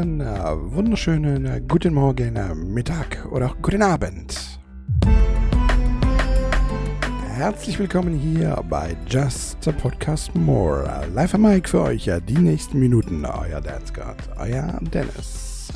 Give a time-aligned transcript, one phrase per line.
[0.00, 4.58] einen äh, wunderschönen äh, guten Morgen, äh, Mittag oder auch guten Abend.
[7.34, 11.06] Herzlich willkommen hier bei Just a Podcast More.
[11.14, 13.26] Live am Mic für euch die nächsten Minuten.
[13.26, 15.68] Euer Dance God, euer Dennis.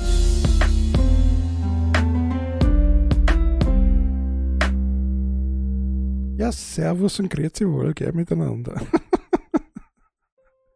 [6.37, 8.81] Ja, Servus und Grüezi wohl, gell, miteinander.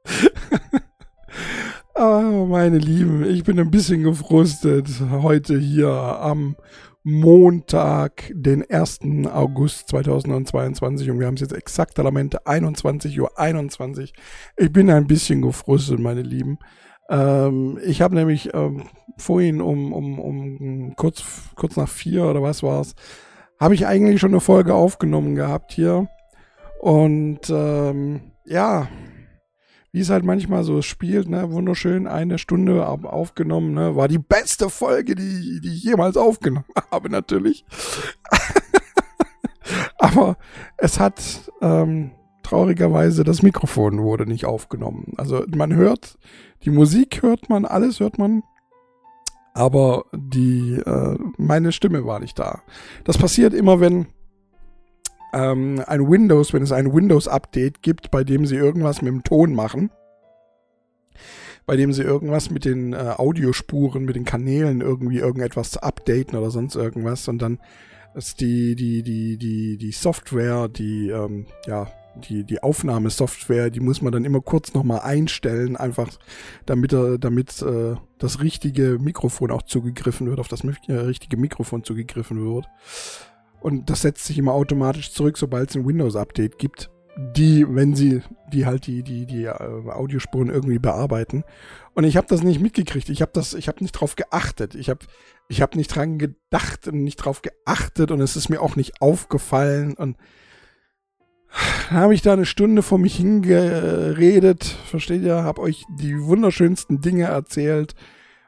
[1.99, 6.55] oh, meine Lieben, ich bin ein bisschen gefrustet heute hier am
[7.03, 8.99] Montag, den 1.
[9.33, 13.37] August 2022 und wir haben es jetzt exakt Elemente 21.21 Uhr.
[13.37, 14.13] 21.
[14.55, 16.57] Ich bin ein bisschen gefrustet, meine Lieben.
[17.09, 18.83] Ähm, ich habe nämlich ähm,
[19.17, 21.23] vorhin um, um, um kurz,
[21.55, 22.95] kurz nach vier oder was war es,
[23.59, 26.07] habe ich eigentlich schon eine Folge aufgenommen gehabt hier.
[26.79, 28.87] Und ähm, ja,
[29.91, 34.69] wie es halt manchmal so spielt, ne, wunderschön, eine Stunde aufgenommen, ne, war die beste
[34.69, 37.65] Folge, die, die ich jemals aufgenommen habe, natürlich.
[39.97, 40.37] Aber
[40.77, 42.11] es hat ähm,
[42.43, 45.13] traurigerweise das Mikrofon wurde nicht aufgenommen.
[45.17, 46.17] Also man hört,
[46.63, 48.43] die Musik hört man, alles hört man,
[49.53, 52.61] aber die, äh, meine Stimme war nicht da.
[53.03, 54.07] Das passiert immer, wenn
[55.33, 59.53] ähm, ein Windows, wenn es ein Windows-Update gibt, bei dem sie irgendwas mit dem Ton
[59.53, 59.91] machen,
[61.65, 66.51] bei dem sie irgendwas mit den äh, Audiospuren, mit den Kanälen irgendwie irgendetwas updaten oder
[66.51, 67.59] sonst irgendwas und dann
[68.15, 74.01] ist die, die, die, die, die Software, die, ähm, ja, die, die Aufnahmesoftware, die muss
[74.01, 76.09] man dann immer kurz nochmal einstellen, einfach
[76.65, 81.83] damit, er, damit äh, das richtige Mikrofon auch zugegriffen wird, auf das äh, richtige Mikrofon
[81.83, 82.67] zugegriffen wird.
[83.61, 88.21] Und das setzt sich immer automatisch zurück, sobald es ein Windows-Update gibt, die, wenn sie,
[88.53, 91.43] die halt die, die, die äh, Audiospuren irgendwie bearbeiten.
[91.93, 93.09] Und ich habe das nicht mitgekriegt.
[93.09, 94.75] Ich habe das, ich habe nicht drauf geachtet.
[94.75, 94.99] Ich habe,
[95.49, 99.01] ich habe nicht dran gedacht und nicht drauf geachtet und es ist mir auch nicht
[99.01, 100.15] aufgefallen und
[101.89, 107.25] habe ich da eine Stunde vor mich hingeredet, versteht ihr, habe euch die wunderschönsten Dinge
[107.25, 107.95] erzählt,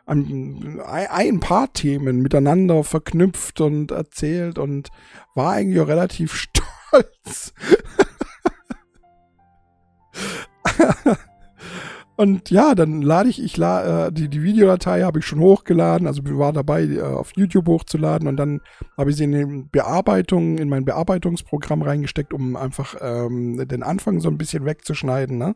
[0.05, 4.89] ein paar Themen miteinander verknüpft und erzählt und
[5.35, 6.33] war eigentlich auch relativ
[6.91, 7.53] stolz.
[12.21, 16.05] Und ja, dann lade ich, ich la, äh, die, die Videodatei habe ich schon hochgeladen,
[16.05, 18.61] also war dabei, äh, auf YouTube hochzuladen und dann
[18.95, 24.19] habe ich sie in die Bearbeitung, in mein Bearbeitungsprogramm reingesteckt, um einfach ähm, den Anfang
[24.19, 25.39] so ein bisschen wegzuschneiden.
[25.39, 25.55] Ne?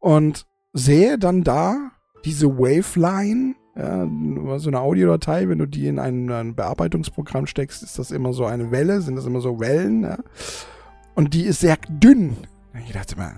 [0.00, 1.92] Und sehe dann da
[2.26, 7.98] diese Waveline, ja, so eine Audiodatei, wenn du die in ein, ein, Bearbeitungsprogramm steckst, ist
[7.98, 10.02] das immer so eine Welle, sind das immer so Wellen.
[10.02, 10.18] Ja?
[11.14, 12.36] Und die ist sehr dünn.
[12.84, 13.34] Ich dachte mal,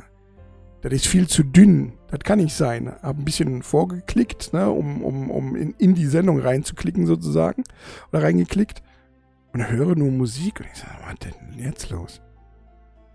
[0.80, 1.92] das ist viel zu dünn.
[2.08, 2.92] Das kann nicht sein.
[3.02, 7.64] Hab ein bisschen vorgeklickt, ne, um, um, um in, in die Sendung reinzuklicken sozusagen.
[8.12, 8.82] Oder reingeklickt.
[9.52, 10.60] Und höre nur Musik.
[10.60, 12.20] Und ich sage, was denn jetzt los?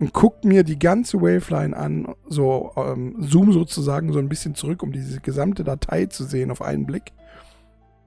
[0.04, 4.84] Und guck mir die ganze Waveline an, so ähm, zoom sozusagen so ein bisschen zurück,
[4.84, 7.14] um diese gesamte Datei zu sehen auf einen Blick.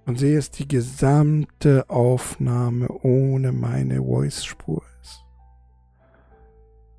[0.05, 4.83] Und sehe es die gesamte Aufnahme ohne meine Voice-Spur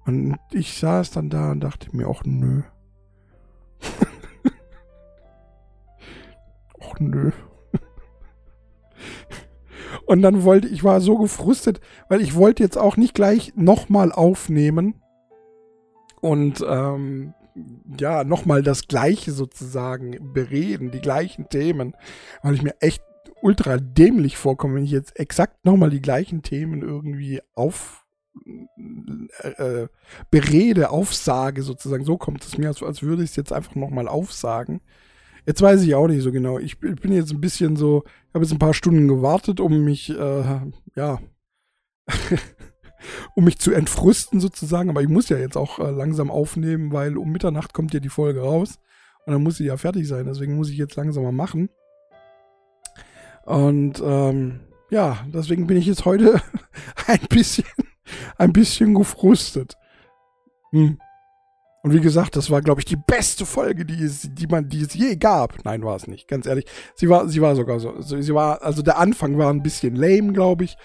[0.07, 2.63] und ich saß dann da und dachte mir, ach nö.
[6.81, 7.31] ach nö.
[10.05, 14.11] Und dann wollte ich war so gefrustet, weil ich wollte jetzt auch nicht gleich nochmal
[14.11, 15.01] aufnehmen
[16.21, 17.33] und ähm,
[17.99, 21.95] ja, nochmal das Gleiche sozusagen bereden, die gleichen Themen,
[22.43, 23.01] weil ich mir echt
[23.41, 28.05] ultra dämlich vorkomme, wenn ich jetzt exakt nochmal die gleichen Themen irgendwie auf
[29.41, 29.87] äh,
[30.29, 32.05] berede, aufsage sozusagen.
[32.05, 34.81] So kommt es mir, als, als würde ich es jetzt einfach nochmal aufsagen.
[35.47, 36.59] Jetzt weiß ich auch nicht so genau.
[36.59, 40.09] Ich, bin jetzt ein bisschen so, ich habe jetzt ein paar Stunden gewartet, um mich,
[40.09, 40.59] äh,
[40.95, 41.19] ja,
[43.35, 44.89] um mich zu entfrüsten sozusagen.
[44.89, 48.09] Aber ich muss ja jetzt auch äh, langsam aufnehmen, weil um Mitternacht kommt ja die
[48.09, 48.77] Folge raus.
[49.25, 50.25] Und dann muss sie ja fertig sein.
[50.25, 51.69] Deswegen muss ich jetzt langsam mal machen.
[53.45, 56.41] Und ähm, ja, deswegen bin ich jetzt heute
[57.07, 57.65] ein bisschen
[58.37, 59.75] ein bisschen gefrustet.
[60.71, 60.99] Hm.
[61.87, 64.81] Und wie gesagt, das war, glaube ich, die beste Folge, die es, die man, die
[64.81, 65.63] es je gab.
[65.63, 66.65] Nein, war es nicht, ganz ehrlich.
[66.95, 68.01] Sie war, sie war sogar so.
[68.01, 70.75] Sie war, also der Anfang war ein bisschen lame, glaube ich.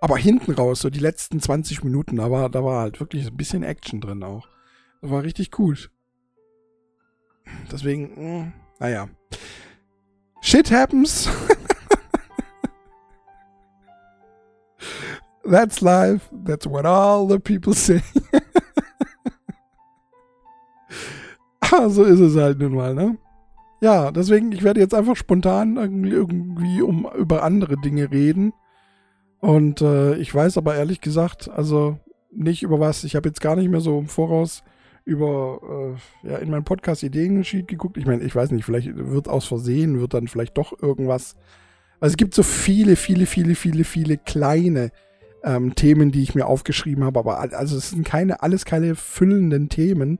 [0.00, 3.36] Aber hinten raus, so die letzten 20 Minuten, da war, da war halt wirklich ein
[3.36, 4.48] bisschen Action drin auch.
[5.00, 5.92] Das war richtig gut.
[7.70, 9.08] Deswegen, mh, hm, naja.
[10.40, 11.28] Shit happens.
[15.44, 16.28] That's life.
[16.32, 18.02] That's what all the people say.
[21.88, 23.16] so ist es halt nun mal, ne?
[23.80, 28.52] ja, deswegen, ich werde jetzt einfach spontan irgendwie, um über andere Dinge reden.
[29.40, 31.98] Und äh, ich weiß aber ehrlich gesagt, also
[32.32, 33.04] nicht über was.
[33.04, 34.64] Ich habe jetzt gar nicht mehr so im Voraus
[35.04, 37.96] über äh, ja in meinen Podcast Ideensheet geguckt.
[37.96, 41.36] Ich meine, ich weiß nicht, vielleicht wird aus Versehen wird dann vielleicht doch irgendwas.
[42.00, 44.90] Also es gibt so viele, viele, viele, viele, viele kleine
[45.44, 49.68] ähm, Themen, die ich mir aufgeschrieben habe, aber also es sind keine alles keine füllenden
[49.68, 50.18] Themen.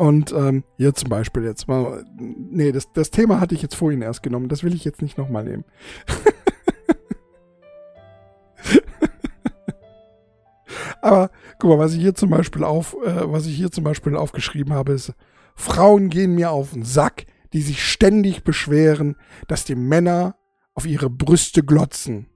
[0.00, 4.00] Und ähm, hier zum Beispiel jetzt mal, nee, das, das Thema hatte ich jetzt vorhin
[4.00, 5.66] erst genommen, das will ich jetzt nicht nochmal nehmen.
[11.02, 14.16] Aber guck mal, was ich hier zum Beispiel auf, äh, was ich hier zum Beispiel
[14.16, 15.12] aufgeschrieben habe, ist,
[15.54, 19.16] Frauen gehen mir auf den Sack, die sich ständig beschweren,
[19.48, 20.34] dass die Männer
[20.72, 22.30] auf ihre Brüste glotzen.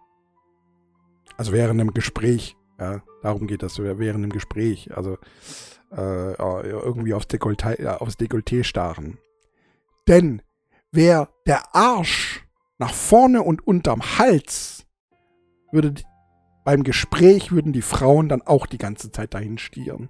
[1.38, 4.94] Also während einem Gespräch, ja, darum geht das, während einem Gespräch.
[4.94, 5.16] Also
[5.96, 9.18] äh, irgendwie aufs Dekolleté, äh, aufs Dekolleté starren.
[10.08, 10.42] Denn
[10.92, 12.44] wer der Arsch
[12.78, 14.86] nach vorne und unterm Hals
[15.72, 15.94] würde
[16.64, 20.08] beim Gespräch würden die Frauen dann auch die ganze Zeit dahin stieren.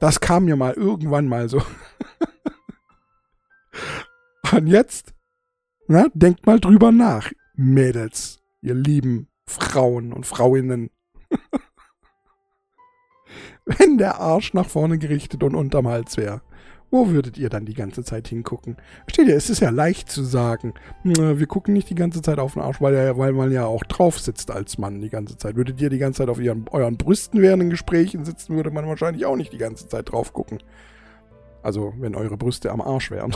[0.00, 1.62] Das kam mir mal irgendwann mal so.
[4.52, 5.14] und jetzt,
[5.88, 10.90] na, denkt mal drüber nach, Mädels, ihr lieben Frauen und Frauinnen.
[13.64, 16.42] wenn der Arsch nach vorne gerichtet und unterm Hals wäre.
[16.90, 18.76] Wo würdet ihr dann die ganze Zeit hingucken?
[19.06, 22.52] Steht ja, es ist ja leicht zu sagen, wir gucken nicht die ganze Zeit auf
[22.52, 25.56] den Arsch, weil, ja, weil man ja auch drauf sitzt als Mann die ganze Zeit.
[25.56, 28.86] Würdet ihr die ganze Zeit auf ihren, euren Brüsten während den Gesprächen sitzen, würde man
[28.86, 30.58] wahrscheinlich auch nicht die ganze Zeit drauf gucken.
[31.62, 33.34] Also, wenn eure Brüste am Arsch wären.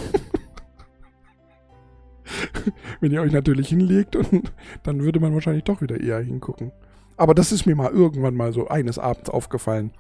[3.01, 4.53] wenn ihr euch natürlich hinlegt und
[4.83, 6.73] dann würde man wahrscheinlich doch wieder eher hingucken.
[7.17, 9.93] Aber das ist mir mal irgendwann mal so eines Abends aufgefallen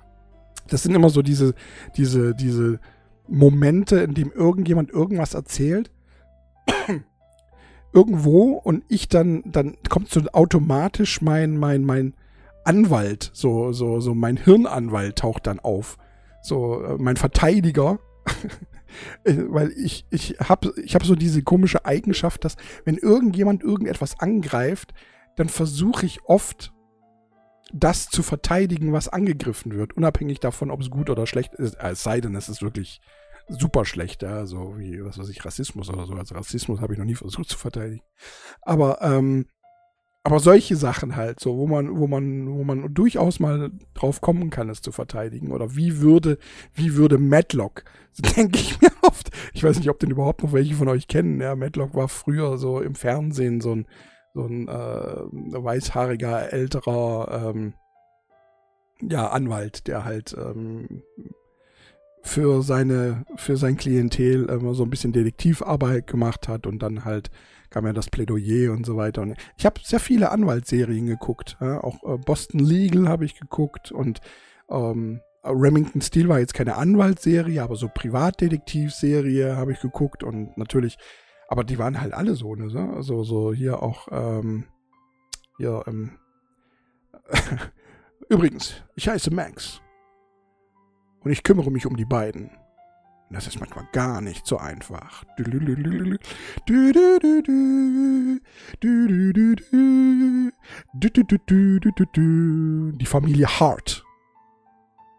[0.68, 1.54] das sind immer so diese,
[1.96, 2.80] diese, diese
[3.28, 5.90] Momente, in dem irgendjemand irgendwas erzählt.
[7.92, 12.14] Irgendwo und ich dann, dann kommt so automatisch mein, mein, mein
[12.64, 15.96] Anwalt, so, so, so mein Hirnanwalt taucht dann auf.
[16.42, 17.98] So, äh, mein Verteidiger.
[19.24, 24.94] Weil ich, ich habe ich hab so diese komische Eigenschaft, dass wenn irgendjemand irgendetwas angreift,
[25.36, 26.72] dann versuche ich oft
[27.72, 31.74] das zu verteidigen, was angegriffen wird, unabhängig davon, ob es gut oder schlecht ist.
[31.74, 33.00] Äh, es sei denn, es ist wirklich
[33.48, 36.14] super schlecht, ja, so wie, was weiß ich, Rassismus oder so.
[36.14, 38.02] Also Rassismus habe ich noch nie versucht zu verteidigen.
[38.62, 39.46] Aber, ähm,
[40.24, 44.50] aber solche Sachen halt, so, wo man, wo man, wo man durchaus mal drauf kommen
[44.50, 45.52] kann, es zu verteidigen.
[45.52, 46.38] Oder wie würde,
[46.74, 49.30] wie würde Matlock, so denke ich mir oft.
[49.52, 51.40] Ich weiß nicht, ob den überhaupt noch welche von euch kennen.
[51.40, 53.86] Ja, Matlock war früher so im Fernsehen so ein,
[54.36, 54.72] so ein äh,
[55.64, 57.72] weißhaariger, älterer ähm,
[59.00, 61.02] ja, Anwalt, der halt ähm,
[62.22, 67.30] für seine, für sein Klientel immer so ein bisschen Detektivarbeit gemacht hat und dann halt
[67.70, 69.22] kam ja das Plädoyer und so weiter.
[69.22, 71.56] Und ich habe sehr viele Anwaltsserien geguckt.
[71.60, 71.82] Ja?
[71.82, 74.20] Auch äh, Boston Legal habe ich geguckt und
[74.70, 80.98] ähm, Remington Steel war jetzt keine Anwaltsserie, aber so Privatdetektivserie habe ich geguckt und natürlich
[81.48, 82.92] aber die waren halt alle so, ne?
[82.94, 84.64] Also so hier auch, ähm,
[85.58, 86.18] hier, ähm,
[88.28, 89.80] übrigens, ich heiße Max.
[91.20, 92.50] Und ich kümmere mich um die beiden.
[93.28, 95.24] Und das ist manchmal gar nicht so einfach.
[102.98, 104.04] Die Familie Hart.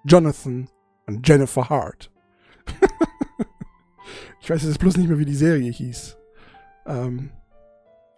[0.05, 0.69] Jonathan
[1.07, 2.09] und Jennifer Hart.
[4.47, 6.15] Ich weiß jetzt bloß nicht mehr, wie die Serie hieß.
[6.85, 7.31] Ähm,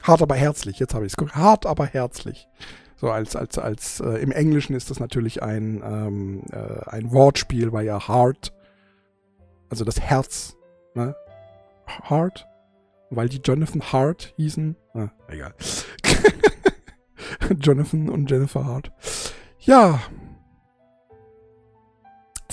[0.04, 1.34] hart aber herzlich, jetzt habe ich es.
[1.34, 2.48] Hart aber herzlich.
[2.98, 7.72] So als, als, als, äh, im Englischen ist das natürlich ein, ähm, äh, ein Wortspiel,
[7.72, 8.54] weil ja Hart,
[9.70, 10.56] also das Herz,
[10.94, 11.16] ne?
[11.88, 12.46] Hart,
[13.10, 14.76] weil die Jonathan Hart hießen.
[14.94, 15.56] Ah, egal.
[17.60, 18.92] Jonathan und Jennifer Hart.
[19.62, 20.00] Ja.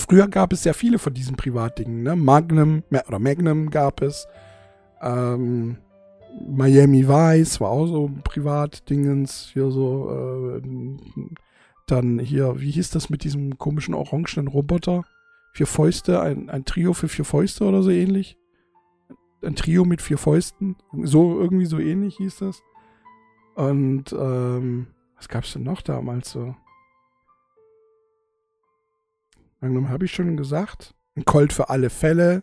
[0.09, 2.15] Früher gab es sehr viele von diesen Privatdingen, ne?
[2.15, 4.29] Magnum, oder Magnum gab es.
[5.03, 5.79] Ähm,
[6.49, 10.63] Miami Vice war auch so Privatdingens, hier so, äh,
[11.87, 15.05] dann hier, wie hieß das mit diesem komischen orangenen Roboter?
[15.53, 18.37] Vier Fäuste, ein, ein Trio für vier Fäuste oder so ähnlich.
[19.43, 20.77] Ein Trio mit vier Fäusten.
[21.03, 22.63] So, irgendwie so ähnlich hieß das.
[23.55, 26.55] Und, ähm, was gab's denn noch damals so?
[29.61, 30.95] Langsam habe ich schon gesagt.
[31.17, 32.43] Ein Colt für alle Fälle.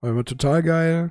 [0.00, 1.10] War immer total geil.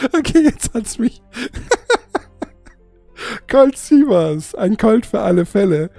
[0.12, 1.22] Okay, jetzt hat's mich.
[3.48, 5.90] Colt Sievers, ein Colt für alle Fälle.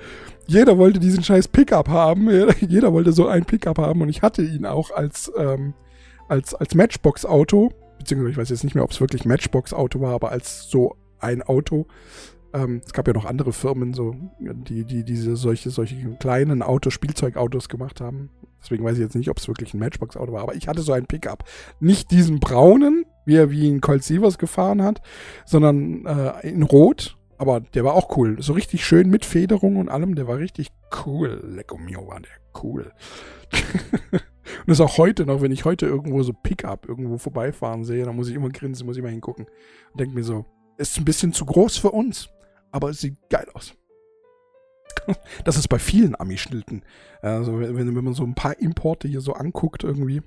[0.48, 2.30] Jeder wollte diesen scheiß Pickup haben.
[2.60, 5.74] Jeder wollte so einen Pickup haben und ich hatte ihn auch als, ähm,
[6.28, 7.72] als, als Matchbox-Auto.
[8.00, 11.44] Beziehungsweise ich weiß jetzt nicht mehr, ob es wirklich Matchbox-Auto war, aber als so ein
[11.44, 11.86] Auto.
[12.54, 16.94] Ähm, es gab ja noch andere Firmen, so, die, die diese solche, solche kleinen Autos,
[16.94, 18.30] Spielzeugautos gemacht haben.
[18.62, 20.94] Deswegen weiß ich jetzt nicht, ob es wirklich ein Matchbox-Auto war, aber ich hatte so
[20.94, 21.44] einen Pickup.
[21.80, 25.02] Nicht diesen braunen, wie er wie ein Colt Sievers gefahren hat,
[25.46, 27.18] sondern äh, in Rot.
[27.38, 28.38] Aber der war auch cool.
[28.40, 30.14] So richtig schön mit Federung und allem.
[30.14, 30.70] Der war richtig
[31.06, 31.42] cool.
[31.44, 32.92] Lecco mio war der cool.
[34.12, 38.16] und das auch heute noch, wenn ich heute irgendwo so Pickup irgendwo vorbeifahren sehe, dann
[38.16, 39.48] muss ich immer grinsen, muss ich mal hingucken.
[39.92, 40.46] Und denke mir so,
[40.78, 42.30] ist ein bisschen zu groß für uns,
[42.72, 43.74] aber es sieht geil aus.
[45.44, 46.84] Das ist bei vielen Ami-Schnitten.
[47.22, 50.22] Also wenn, wenn man so ein paar Importe hier so anguckt irgendwie,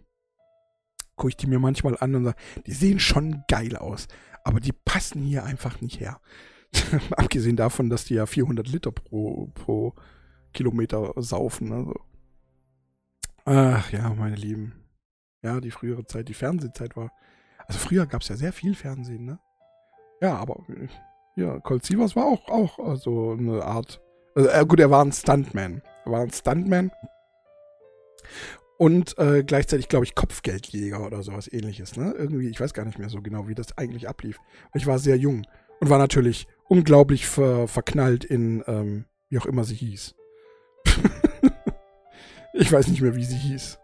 [1.16, 4.08] gucke ich die mir manchmal an und sage, die sehen schon geil aus,
[4.44, 6.20] aber die passen hier einfach nicht her.
[7.16, 9.94] Abgesehen davon, dass die ja 400 Liter pro, pro
[10.52, 11.72] Kilometer saufen.
[11.72, 11.94] Also.
[13.44, 14.72] Ach ja, meine Lieben.
[15.42, 17.12] Ja, die frühere Zeit, die Fernsehzeit war.
[17.66, 19.38] Also früher gab es ja sehr viel Fernsehen, ne?
[20.20, 20.64] Ja, aber
[21.36, 24.00] ja, Colt Sievers war auch, auch also eine Art.
[24.34, 25.82] Also, äh, gut, er war ein Stuntman.
[26.04, 26.90] Er war ein Stuntman
[28.76, 31.96] und äh, gleichzeitig, glaube ich, Kopfgeldjäger oder sowas ähnliches.
[31.96, 32.14] Ne?
[32.16, 34.40] Irgendwie, ich weiß gar nicht mehr so genau, wie das eigentlich ablief.
[34.74, 35.46] Ich war sehr jung
[35.80, 40.14] und war natürlich unglaublich ver verknallt in, ähm, wie auch immer sie hieß.
[42.54, 43.78] ich weiß nicht mehr, wie sie hieß.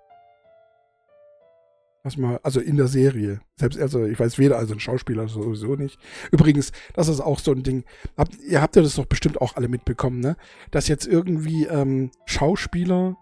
[2.02, 3.40] Was mal, also in der Serie.
[3.56, 5.98] Selbst, also ich weiß weder, also ein Schauspieler sowieso nicht.
[6.32, 7.84] Übrigens, das ist auch so ein Ding.
[8.16, 10.36] Habt, ihr habt ja das doch bestimmt auch alle mitbekommen, ne?
[10.70, 13.18] Dass jetzt irgendwie ähm, Schauspieler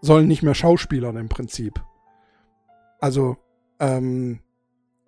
[0.00, 1.74] sollen nicht mehr Schauspielern im Prinzip.
[3.00, 3.36] Also,
[3.80, 4.40] ähm,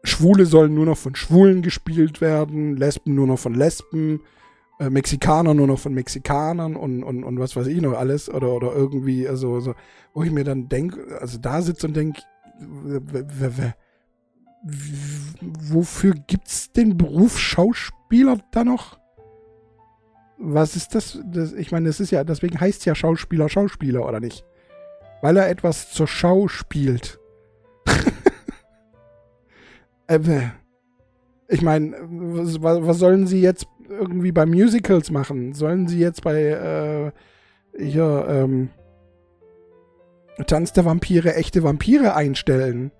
[0.03, 4.21] Schwule sollen nur noch von Schwulen gespielt werden, Lesben nur noch von Lesben,
[4.79, 8.29] äh, Mexikaner nur noch von Mexikanern und, und, und was weiß ich noch alles.
[8.29, 9.75] Oder, oder irgendwie, also, also
[10.15, 12.23] wo ich mir dann denke, also da sitze und denke,
[15.41, 18.99] wofür gibt's den Beruf Schauspieler da noch?
[20.39, 21.19] Was ist das?
[21.25, 24.45] das ich meine, das ist ja, deswegen heißt ja Schauspieler Schauspieler, oder nicht?
[25.21, 27.19] weil er etwas zur Schau spielt.
[30.07, 30.19] äh,
[31.49, 35.53] ich meine, was, was, sollen sie jetzt irgendwie bei Musicals machen?
[35.53, 37.13] Sollen sie jetzt bei äh,
[37.83, 38.71] hier ähm,
[40.47, 42.93] Tanz der Vampire echte Vampire einstellen?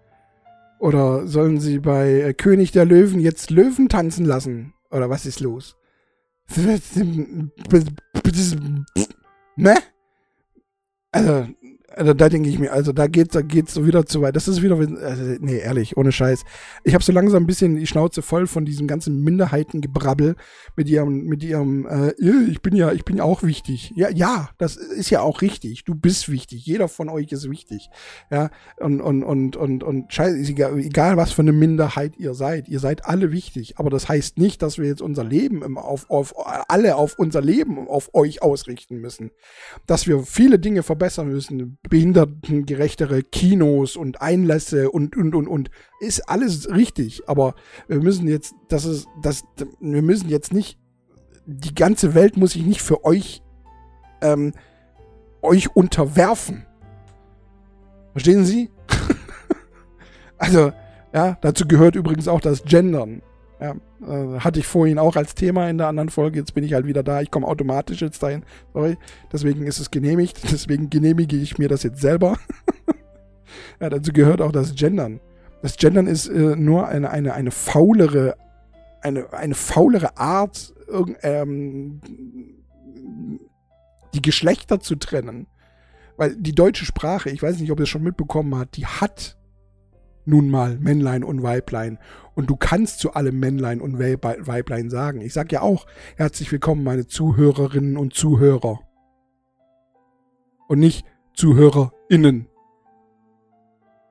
[0.79, 4.73] Oder sollen sie bei äh, König der Löwen jetzt Löwen tanzen lassen?
[4.91, 5.77] Oder was ist los?
[9.57, 9.77] ne?
[11.13, 11.49] Also,
[11.97, 14.37] also da denke ich mir, also da geht da geht's so wieder zu weit.
[14.37, 16.45] Das ist wieder, also, nee, ehrlich, ohne Scheiß.
[16.85, 20.37] Ich habe so langsam ein bisschen die Schnauze voll von diesem ganzen Minderheitengebrabbel
[20.77, 22.13] mit ihrem, mit ihrem, äh,
[22.49, 23.93] ich bin ja, ich bin auch wichtig.
[23.97, 25.85] Ja, ja, das ist ja auch richtig.
[25.85, 26.65] Du bist wichtig.
[26.65, 27.91] Jeder von euch ist wichtig.
[28.31, 32.69] Ja, und und und und und Scheiße, egal, egal was für eine Minderheit ihr seid,
[32.69, 33.79] ihr seid alle wichtig.
[33.79, 36.35] Aber das heißt nicht, dass wir jetzt unser Leben im, auf, auf
[36.69, 39.31] alle auf unser Leben auf euch ausrichten müssen.
[39.87, 45.71] Dass wir viele Dinge verbessern müssen behindertengerechtere Kinos und Einlässe und, und, und, und.
[46.01, 47.55] Ist alles richtig, aber
[47.89, 49.45] wir müssen jetzt, das ist, das,
[49.81, 50.79] wir müssen jetzt nicht,
[51.47, 53.43] die ganze Welt muss sich nicht für euch,
[54.21, 54.53] ähm,
[55.43, 56.67] euch unterwerfen.
[58.13, 58.71] Verstehen Sie?
[60.39, 60.73] also,
[61.15, 63.23] ja, dazu gehört übrigens auch das Gendern.
[63.61, 63.75] Ja,
[64.07, 66.39] äh, hatte ich vorhin auch als Thema in der anderen Folge.
[66.39, 67.21] Jetzt bin ich halt wieder da.
[67.21, 68.43] Ich komme automatisch jetzt dahin.
[68.73, 68.97] Sorry.
[69.31, 70.41] Deswegen ist es genehmigt.
[70.51, 72.39] Deswegen genehmige ich mir das jetzt selber.
[73.81, 75.21] ja, dazu gehört auch das Gendern.
[75.63, 78.35] Das Gendern ist äh, nur eine, eine, eine faulere,
[79.03, 80.73] eine, eine faulere Art,
[81.23, 82.01] ähm,
[84.15, 85.47] die Geschlechter zu trennen.
[86.17, 89.37] Weil die deutsche Sprache, ich weiß nicht, ob ihr es schon mitbekommen habt, die hat
[90.25, 91.99] nun mal Männlein und Weiblein.
[92.35, 95.21] Und du kannst zu allem Männlein und Weiblein sagen.
[95.21, 95.87] Ich sag ja auch,
[96.17, 98.81] herzlich willkommen, meine Zuhörerinnen und Zuhörer.
[100.69, 102.47] Und nicht ZuhörerInnen.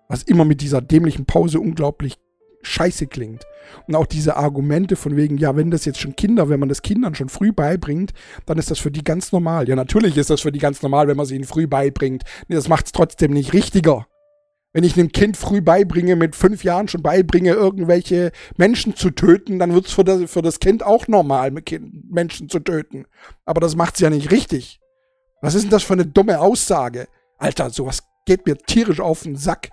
[0.08, 2.18] Was immer mit dieser dämlichen Pause unglaublich
[2.62, 3.46] scheiße klingt.
[3.88, 6.82] Und auch diese Argumente von wegen, ja, wenn das jetzt schon Kinder, wenn man das
[6.82, 8.12] Kindern schon früh beibringt,
[8.46, 9.70] dann ist das für die ganz normal.
[9.70, 12.24] Ja, natürlich ist das für die ganz normal, wenn man sie ihnen früh beibringt.
[12.48, 14.08] Das macht es trotzdem nicht richtiger.
[14.72, 19.58] Wenn ich einem Kind früh beibringe, mit fünf Jahren schon beibringe, irgendwelche Menschen zu töten,
[19.58, 21.52] dann wird es für das, für das Kind auch normal,
[22.08, 23.06] Menschen zu töten.
[23.46, 24.80] Aber das macht es ja nicht richtig.
[25.42, 27.08] Was ist denn das für eine dumme Aussage?
[27.38, 29.70] Alter, sowas geht mir tierisch auf den Sack.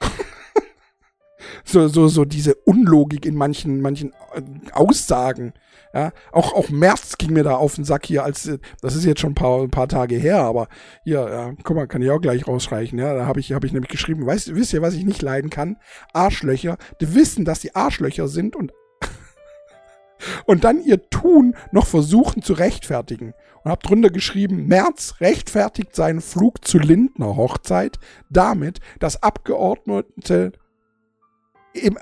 [1.64, 5.54] so, so, so diese Unlogik in manchen, manchen äh, Aussagen.
[5.92, 8.48] Ja, auch, auch März ging mir da auf den Sack hier, als,
[8.80, 10.68] das ist jetzt schon ein paar, ein paar Tage her, aber
[11.02, 13.72] hier, ja, guck mal, kann ich auch gleich rausreichen, ja, da habe ich, hab ich
[13.72, 15.78] nämlich geschrieben, weißt, wisst ihr, was ich nicht leiden kann?
[16.12, 18.72] Arschlöcher, die wissen, dass die Arschlöcher sind und,
[20.46, 23.34] und dann ihr Tun noch versuchen zu rechtfertigen.
[23.64, 27.98] Und hab drunter geschrieben, März rechtfertigt seinen Flug zu Lindner Hochzeit
[28.30, 30.52] damit, dass Abgeordnete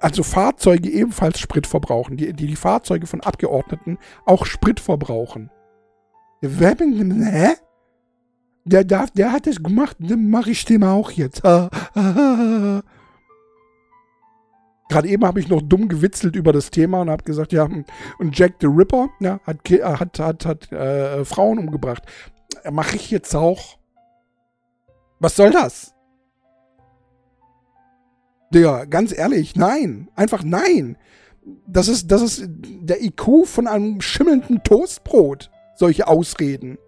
[0.00, 5.50] also Fahrzeuge ebenfalls Sprit verbrauchen, die, die, die Fahrzeuge von Abgeordneten auch Sprit verbrauchen.
[6.42, 7.54] Hä?
[8.64, 11.42] Der, darf, der hat es gemacht, dann mache ich dem auch jetzt.
[11.42, 12.82] Gerade
[15.08, 17.68] eben habe ich noch dumm gewitzelt über das Thema und habe gesagt, ja,
[18.18, 22.02] und Jack the Ripper ja, hat, hat, hat, hat äh, Frauen umgebracht.
[22.70, 23.78] Mache ich jetzt auch.
[25.20, 25.94] Was soll das?
[28.52, 30.08] Digga, ganz ehrlich, nein.
[30.14, 30.96] Einfach nein.
[31.66, 35.50] Das ist, das ist der IQ von einem schimmelnden Toastbrot.
[35.76, 36.78] Solche Ausreden.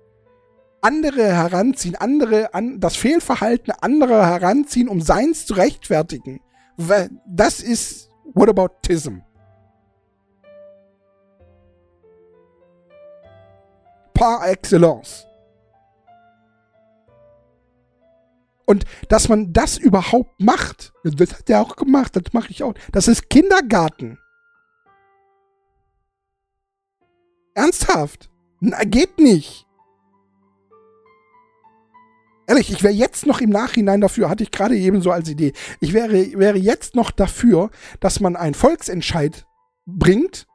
[0.82, 6.40] Andere heranziehen, andere, an, das Fehlverhalten anderer heranziehen, um seins zu rechtfertigen.
[7.26, 9.18] Das ist Whataboutism.
[14.14, 15.26] Par excellence.
[18.70, 22.72] Und dass man das überhaupt macht, das hat er auch gemacht, das mache ich auch.
[22.92, 24.16] Das ist Kindergarten.
[27.54, 28.30] Ernsthaft?
[28.60, 29.66] Na, geht nicht.
[32.46, 35.52] Ehrlich, ich wäre jetzt noch im Nachhinein dafür, hatte ich gerade eben so als Idee,
[35.80, 39.46] ich wäre, wäre jetzt noch dafür, dass man einen Volksentscheid
[39.84, 40.46] bringt,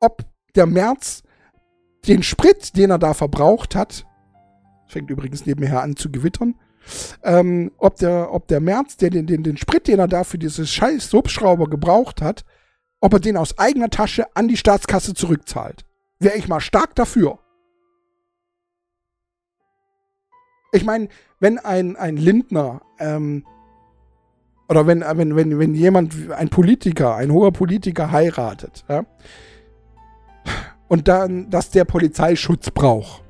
[0.00, 0.22] ob
[0.54, 1.22] der März
[2.06, 4.04] den Sprit, den er da verbraucht hat,
[4.86, 6.54] fängt übrigens nebenher an zu gewittern,
[7.22, 10.38] ähm, ob, der, ob der Merz, der den, den, den Sprit, den er da für
[10.38, 12.44] dieses scheiß Hubschrauber gebraucht hat,
[13.00, 15.84] ob er den aus eigener Tasche an die Staatskasse zurückzahlt.
[16.18, 17.38] Wäre ich mal stark dafür.
[20.72, 21.08] Ich meine,
[21.40, 23.44] wenn ein, ein Lindner ähm,
[24.68, 29.06] oder wenn, wenn, wenn, wenn jemand, ein Politiker, ein hoher Politiker heiratet, ja,
[30.88, 33.22] und dann, dass der Polizeischutz braucht.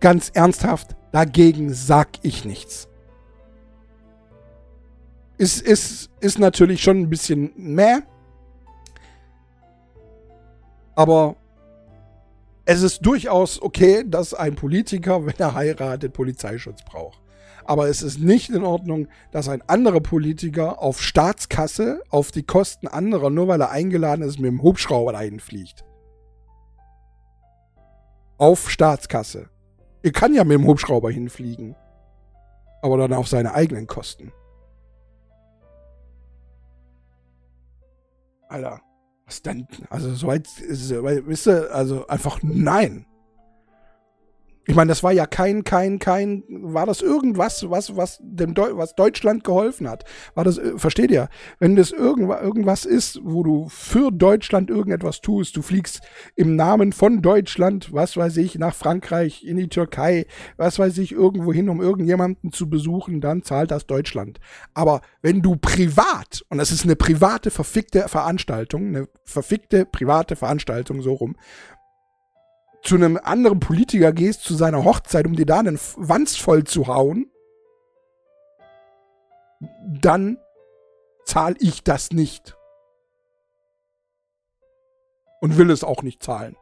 [0.00, 2.88] Ganz ernsthaft, Dagegen sag ich nichts.
[5.38, 8.02] Ist, ist, ist natürlich schon ein bisschen mehr.
[10.96, 11.36] Aber
[12.64, 17.20] es ist durchaus okay, dass ein Politiker, wenn er heiratet, Polizeischutz braucht.
[17.64, 22.88] Aber es ist nicht in Ordnung, dass ein anderer Politiker auf Staatskasse, auf die Kosten
[22.88, 25.84] anderer, nur weil er eingeladen ist, mit dem Hubschrauber dahin fliegt.
[28.36, 29.53] Auf Staatskasse.
[30.04, 31.74] Er kann ja mit dem Hubschrauber hinfliegen.
[32.82, 34.32] Aber dann auf seine eigenen Kosten.
[38.48, 38.82] Alter,
[39.24, 39.66] was denn?
[39.88, 40.46] Also, soweit,
[41.26, 43.06] wisst ihr, also einfach nein.
[44.66, 48.76] Ich meine, das war ja kein, kein, kein, war das irgendwas, was, was dem Deu
[48.76, 50.04] was Deutschland geholfen hat?
[50.34, 51.28] War das, äh, versteht ihr?
[51.58, 56.00] Wenn das irgendwas, irgendwas ist, wo du für Deutschland irgendetwas tust, du fliegst
[56.34, 61.12] im Namen von Deutschland, was weiß ich, nach Frankreich, in die Türkei, was weiß ich,
[61.12, 64.40] irgendwo hin, um irgendjemanden zu besuchen, dann zahlt das Deutschland.
[64.72, 71.02] Aber wenn du privat, und das ist eine private, verfickte Veranstaltung, eine verfickte, private Veranstaltung,
[71.02, 71.36] so rum,
[72.84, 76.86] zu einem anderen Politiker gehst, zu seiner Hochzeit, um dir da einen Wanz voll zu
[76.86, 77.30] hauen,
[80.00, 80.38] dann
[81.24, 82.56] zahle ich das nicht.
[85.40, 86.56] Und will es auch nicht zahlen.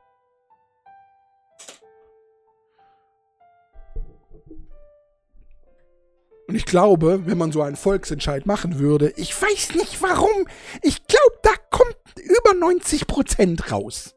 [6.48, 10.48] Und ich glaube, wenn man so einen Volksentscheid machen würde, ich weiß nicht warum,
[10.82, 14.14] ich glaube, da kommt über 90 Prozent raus.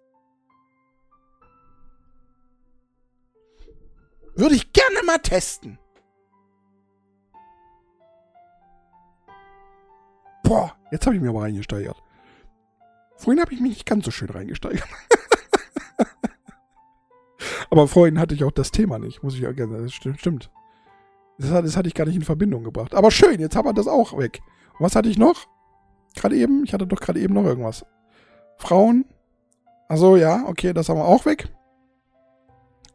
[4.35, 5.79] Würde ich gerne mal testen.
[10.43, 12.01] Boah, jetzt habe ich mir aber reingesteigert.
[13.17, 14.87] Vorhin habe ich mich nicht ganz so schön reingesteigert.
[17.71, 19.81] aber vorhin hatte ich auch das Thema nicht, muss ich gerne.
[19.81, 20.51] Das stimmt.
[21.37, 22.93] Das, das hatte ich gar nicht in Verbindung gebracht.
[22.93, 24.41] Aber schön, jetzt haben wir das auch weg.
[24.73, 25.47] Und was hatte ich noch?
[26.15, 26.63] gerade eben?
[26.63, 27.85] Ich hatte doch gerade eben noch irgendwas.
[28.57, 29.05] Frauen.
[29.87, 31.49] Also ja, okay, das haben wir auch weg.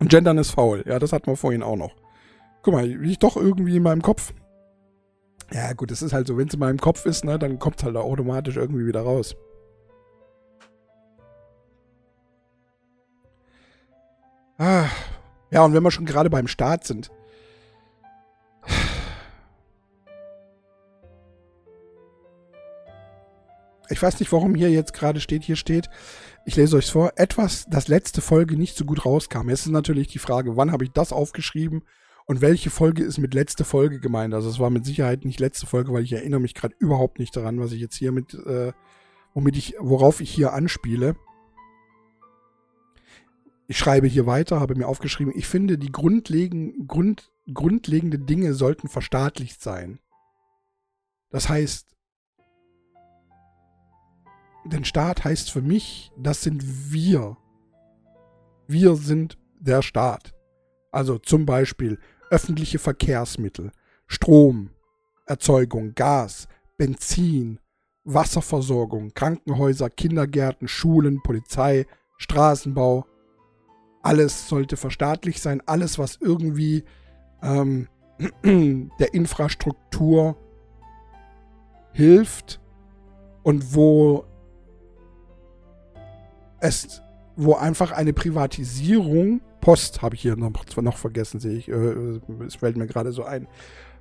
[0.00, 0.82] Und Gendern ist faul.
[0.86, 1.94] Ja, das hatten wir vorhin auch noch.
[2.62, 4.32] Guck mal, ich doch irgendwie in meinem Kopf.
[5.52, 7.78] Ja, gut, es ist halt so, wenn es in meinem Kopf ist, ne, dann kommt
[7.78, 9.36] es halt automatisch irgendwie wieder raus.
[14.58, 14.86] Ah,
[15.50, 17.10] ja, und wenn wir schon gerade beim Start sind.
[23.90, 25.42] Ich weiß nicht, warum hier jetzt gerade steht.
[25.42, 25.90] Hier steht,
[26.44, 29.48] ich lese euch vor, etwas, das letzte Folge nicht so gut rauskam.
[29.48, 31.82] Es ist natürlich die Frage, wann habe ich das aufgeschrieben
[32.26, 34.32] und welche Folge ist mit letzte Folge gemeint?
[34.32, 37.36] Also es war mit Sicherheit nicht letzte Folge, weil ich erinnere mich gerade überhaupt nicht
[37.36, 38.72] daran, was ich jetzt hier mit, äh,
[39.34, 41.16] womit ich, worauf ich hier anspiele.
[43.66, 48.88] Ich schreibe hier weiter, habe mir aufgeschrieben, ich finde, die grundlegend, Grund, grundlegende Dinge sollten
[48.88, 49.98] verstaatlicht sein.
[51.30, 51.90] Das heißt,
[54.64, 57.36] denn Staat heißt für mich, das sind wir.
[58.66, 60.32] Wir sind der Staat.
[60.92, 61.98] Also zum Beispiel
[62.30, 63.72] öffentliche Verkehrsmittel,
[64.06, 64.70] Strom,
[65.26, 67.58] Erzeugung, Gas, Benzin,
[68.04, 71.86] Wasserversorgung, Krankenhäuser, Kindergärten, Schulen, Polizei,
[72.18, 73.06] Straßenbau.
[74.02, 75.62] Alles sollte verstaatlicht sein.
[75.66, 76.84] Alles, was irgendwie
[77.42, 77.88] ähm,
[78.44, 80.36] der Infrastruktur
[81.92, 82.60] hilft
[83.42, 84.24] und wo
[86.60, 87.02] es,
[87.36, 91.68] wo einfach eine Privatisierung Post habe ich hier noch, noch vergessen, sehe ich.
[91.68, 93.46] Äh, es fällt mir gerade so ein.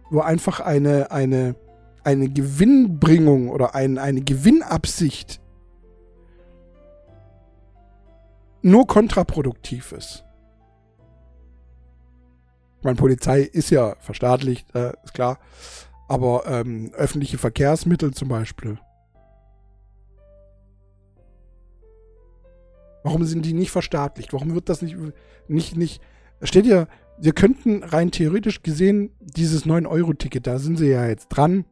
[0.09, 1.55] Wo einfach eine, eine,
[2.03, 5.41] eine Gewinnbringung oder ein, eine Gewinnabsicht
[8.61, 10.23] nur kontraproduktiv ist.
[12.79, 15.39] Ich meine, Polizei ist ja verstaatlicht, äh, ist klar.
[16.07, 18.79] Aber ähm, öffentliche Verkehrsmittel zum Beispiel
[23.03, 24.33] Warum sind die nicht verstaatlicht?
[24.33, 24.97] Warum wird das nicht,
[25.47, 26.01] nicht, nicht,
[26.43, 31.65] steht ja, wir könnten rein theoretisch gesehen dieses 9-Euro-Ticket, da sind sie ja jetzt dran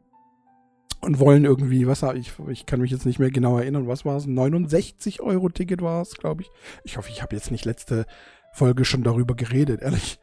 [1.00, 4.16] und wollen irgendwie, was ich, ich kann mich jetzt nicht mehr genau erinnern, was war
[4.16, 4.26] es?
[4.26, 6.50] 69-Euro-Ticket war es, glaube ich.
[6.84, 8.04] Ich hoffe, ich habe jetzt nicht letzte
[8.58, 10.18] Folge schon darüber geredet, ehrlich.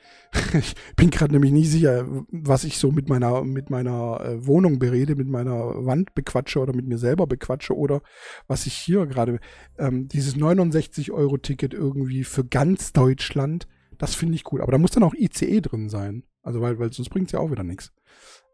[0.53, 4.79] Ich bin gerade nämlich nie sicher, was ich so mit meiner, mit meiner äh, Wohnung
[4.79, 8.01] berede, mit meiner Wand bequatsche oder mit mir selber bequatsche oder
[8.47, 9.39] was ich hier gerade,
[9.77, 13.67] ähm, dieses 69-Euro-Ticket irgendwie für ganz Deutschland,
[13.97, 14.61] das finde ich cool.
[14.61, 16.23] Aber da muss dann auch ICE drin sein.
[16.41, 17.93] Also, weil, weil sonst bringt es ja auch wieder nichts.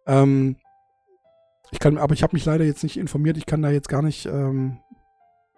[0.06, 0.58] Ähm,
[1.72, 3.38] ich kann, aber ich habe mich leider jetzt nicht informiert.
[3.38, 4.80] Ich kann da jetzt gar nicht ähm,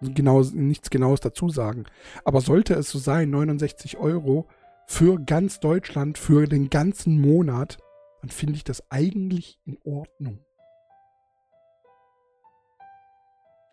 [0.00, 1.84] genau, nichts Genaues dazu sagen.
[2.24, 4.48] Aber sollte es so sein, 69 Euro
[4.86, 7.78] für ganz Deutschland, für den ganzen Monat,
[8.20, 10.38] dann finde ich das eigentlich in Ordnung.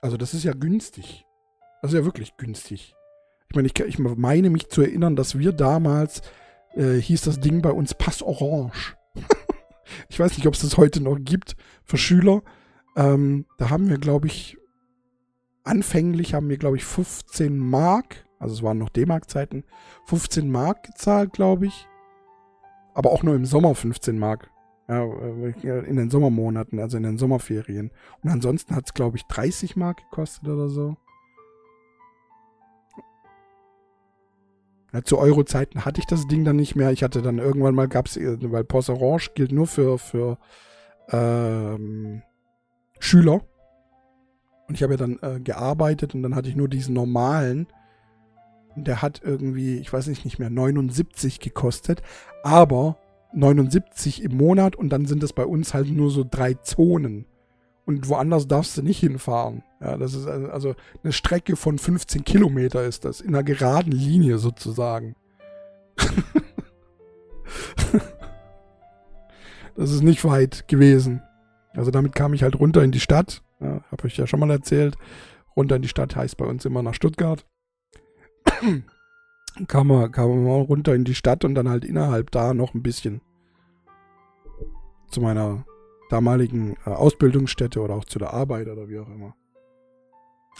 [0.01, 1.25] Also das ist ja günstig.
[1.81, 2.95] Das ist ja wirklich günstig.
[3.49, 6.21] Ich meine, ich, ich meine mich zu erinnern, dass wir damals,
[6.73, 8.95] äh, hieß das Ding bei uns Pass Orange.
[10.09, 12.41] ich weiß nicht, ob es das heute noch gibt für Schüler.
[12.95, 14.57] Ähm, da haben wir, glaube ich,
[15.63, 19.63] anfänglich haben wir, glaube ich, 15 Mark, also es waren noch D-Mark-Zeiten,
[20.05, 21.87] 15 Mark gezahlt, glaube ich.
[22.93, 24.49] Aber auch nur im Sommer 15 Mark.
[24.87, 27.91] Ja, äh, in den Sommermonaten, also in den Sommerferien.
[28.23, 30.97] Und ansonsten hat es, glaube ich, 30 Mark gekostet oder so.
[34.91, 36.91] Ja, zu Euro-Zeiten hatte ich das Ding dann nicht mehr.
[36.91, 40.37] Ich hatte dann irgendwann mal, gab es, äh, weil Post Orange gilt nur für, für
[41.09, 42.23] ähm,
[42.99, 43.41] Schüler.
[44.71, 47.67] Und ich habe ja dann äh, gearbeitet und dann hatte ich nur diesen normalen.
[48.77, 52.01] Der hat irgendwie, ich weiß nicht, nicht mehr 79 gekostet,
[52.41, 52.95] aber
[53.33, 57.25] 79 im Monat und dann sind das bei uns halt nur so drei Zonen.
[57.85, 59.63] Und woanders darfst du nicht hinfahren.
[59.81, 63.91] Ja, das ist also, also eine Strecke von 15 Kilometer ist das, in einer geraden
[63.91, 65.17] Linie sozusagen.
[69.75, 71.21] das ist nicht weit gewesen.
[71.73, 74.51] Also damit kam ich halt runter in die Stadt ja, Habe ich ja schon mal
[74.51, 74.97] erzählt.
[75.55, 77.45] Runter in die Stadt heißt bei uns immer nach Stuttgart.
[79.67, 82.83] kam, man, kam man runter in die Stadt und dann halt innerhalb da noch ein
[82.83, 83.21] bisschen
[85.09, 85.65] zu meiner
[86.09, 89.35] damaligen äh, Ausbildungsstätte oder auch zu der Arbeit oder wie auch immer.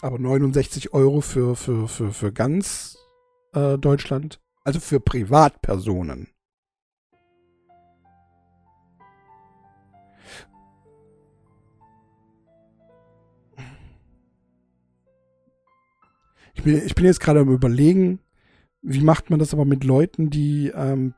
[0.00, 2.98] Aber 69 Euro für, für, für, für ganz
[3.52, 6.31] äh, Deutschland, also für Privatpersonen.
[16.54, 18.20] Ich bin, ich bin jetzt gerade am überlegen,
[18.82, 21.14] wie macht man das aber mit Leuten, die, ähm,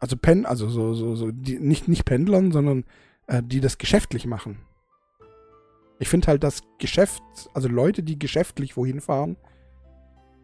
[0.00, 2.84] also pen, also so, so, so, die, nicht, nicht Pendlern, sondern
[3.26, 4.58] äh, die das geschäftlich machen.
[5.98, 7.22] Ich finde halt, dass Geschäft,
[7.54, 9.36] also Leute, die geschäftlich wohin fahren,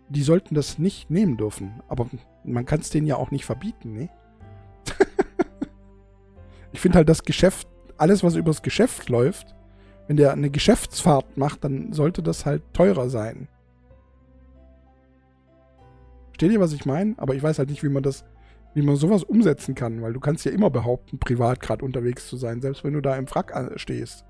[0.09, 1.83] die sollten das nicht nehmen dürfen.
[1.89, 2.09] Aber
[2.45, 4.09] man kann es denen ja auch nicht verbieten, ne?
[6.73, 9.55] ich finde halt, das Geschäft, alles, was übers Geschäft läuft,
[10.09, 13.49] wenn der eine Geschäftsfahrt macht, dann sollte das halt teurer sein.
[16.43, 17.15] Versteht ihr, was ich meine?
[17.19, 18.25] Aber ich weiß halt nicht, wie man das,
[18.75, 22.37] wie man sowas umsetzen kann, weil du kannst ja immer behaupten, privat gerade unterwegs zu
[22.37, 24.25] sein, selbst wenn du da im Frack stehst.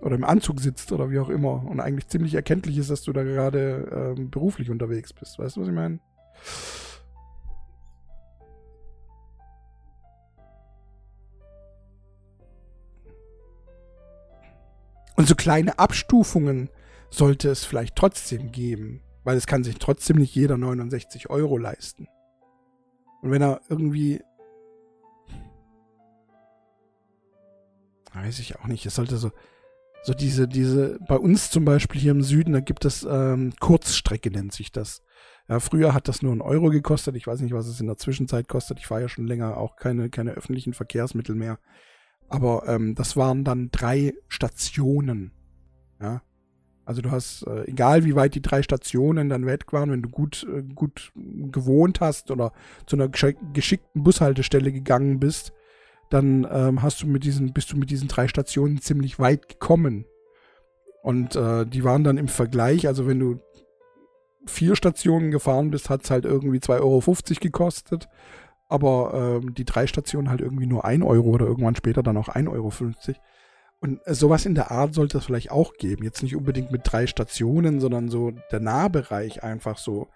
[0.00, 1.64] Oder im Anzug sitzt oder wie auch immer.
[1.64, 5.38] Und eigentlich ziemlich erkenntlich ist, dass du da gerade ähm, beruflich unterwegs bist.
[5.38, 6.00] Weißt du, was ich meine?
[15.14, 16.70] Und so kleine Abstufungen
[17.08, 22.08] sollte es vielleicht trotzdem geben, weil es kann sich trotzdem nicht jeder 69 Euro leisten.
[23.22, 24.22] Und wenn er irgendwie,
[28.12, 29.30] weiß ich auch nicht, es sollte so,
[30.02, 34.30] so diese, diese, bei uns zum Beispiel hier im Süden, da gibt es ähm, Kurzstrecke,
[34.30, 35.02] nennt sich das.
[35.48, 37.16] Ja, früher hat das nur einen Euro gekostet.
[37.16, 38.78] Ich weiß nicht, was es in der Zwischenzeit kostet.
[38.78, 41.58] Ich fahre ja schon länger auch keine, keine öffentlichen Verkehrsmittel mehr.
[42.28, 45.32] Aber ähm, das waren dann drei Stationen.
[46.00, 46.22] Ja.
[46.90, 50.08] Also du hast, äh, egal wie weit die drei Stationen dann weg waren, wenn du
[50.08, 52.50] gut, äh, gut gewohnt hast oder
[52.84, 55.52] zu einer geschickten Bushaltestelle gegangen bist,
[56.08, 60.04] dann ähm, hast du mit diesen, bist du mit diesen drei Stationen ziemlich weit gekommen.
[61.04, 63.38] Und äh, die waren dann im Vergleich, also wenn du
[64.46, 67.00] vier Stationen gefahren bist, hat es halt irgendwie 2,50 Euro
[67.40, 68.08] gekostet
[68.70, 72.28] aber ähm, die drei Stationen halt irgendwie nur ein Euro oder irgendwann später dann auch
[72.28, 72.72] 1,50 Euro.
[73.80, 76.04] Und äh, sowas in der Art sollte es vielleicht auch geben.
[76.04, 80.08] Jetzt nicht unbedingt mit drei Stationen, sondern so der Nahbereich einfach so.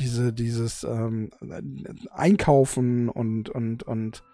[0.00, 1.30] Diese, dieses ähm,
[2.10, 4.24] Einkaufen und, und, und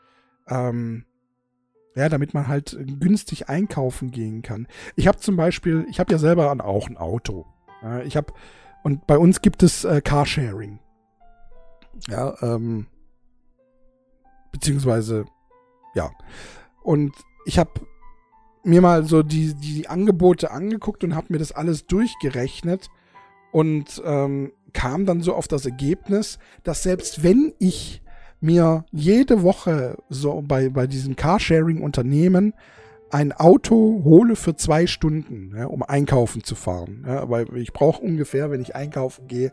[0.48, 1.04] ähm,
[1.94, 4.66] ja, damit man halt günstig einkaufen gehen kann.
[4.96, 7.44] Ich habe zum Beispiel, ich habe ja selber auch ein Auto.
[8.06, 8.32] Ich habe,
[8.84, 10.80] und bei uns gibt es äh, Carsharing.
[12.08, 12.86] Ja, ähm,
[14.52, 15.26] Beziehungsweise,
[15.94, 16.10] ja.
[16.82, 17.14] Und
[17.44, 17.70] ich habe
[18.62, 22.88] mir mal so die, die Angebote angeguckt und habe mir das alles durchgerechnet
[23.52, 28.02] und ähm, kam dann so auf das Ergebnis, dass selbst wenn ich
[28.40, 32.54] mir jede Woche so bei, bei diesem Carsharing-Unternehmen
[33.10, 37.04] ein Auto hole für zwei Stunden, ja, um einkaufen zu fahren.
[37.06, 39.52] Ja, weil ich brauche ungefähr, wenn ich einkaufen gehe,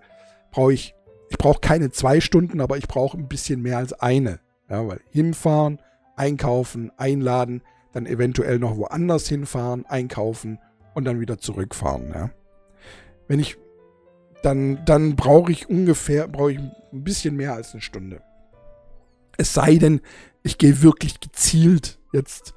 [0.52, 0.94] brauche ich,
[1.30, 4.40] ich brauche keine zwei Stunden, aber ich brauche ein bisschen mehr als eine.
[4.70, 5.80] Ja, weil hinfahren,
[6.16, 7.62] einkaufen, einladen,
[7.98, 10.60] dann eventuell noch woanders hinfahren, einkaufen
[10.94, 12.12] und dann wieder zurückfahren.
[12.14, 12.30] Ja.
[13.28, 13.58] Wenn ich,
[14.44, 18.22] dann, dann brauche ich ungefähr, brauche ich ein bisschen mehr als eine Stunde.
[19.38, 20.02] Es sei denn,
[20.44, 22.54] ich gehe wirklich gezielt jetzt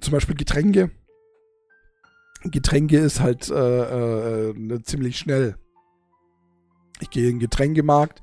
[0.00, 0.90] zum Beispiel Getränke.
[2.44, 5.56] Getränke ist halt äh, äh, ziemlich schnell.
[7.00, 8.22] Ich gehe in den Getränkemarkt,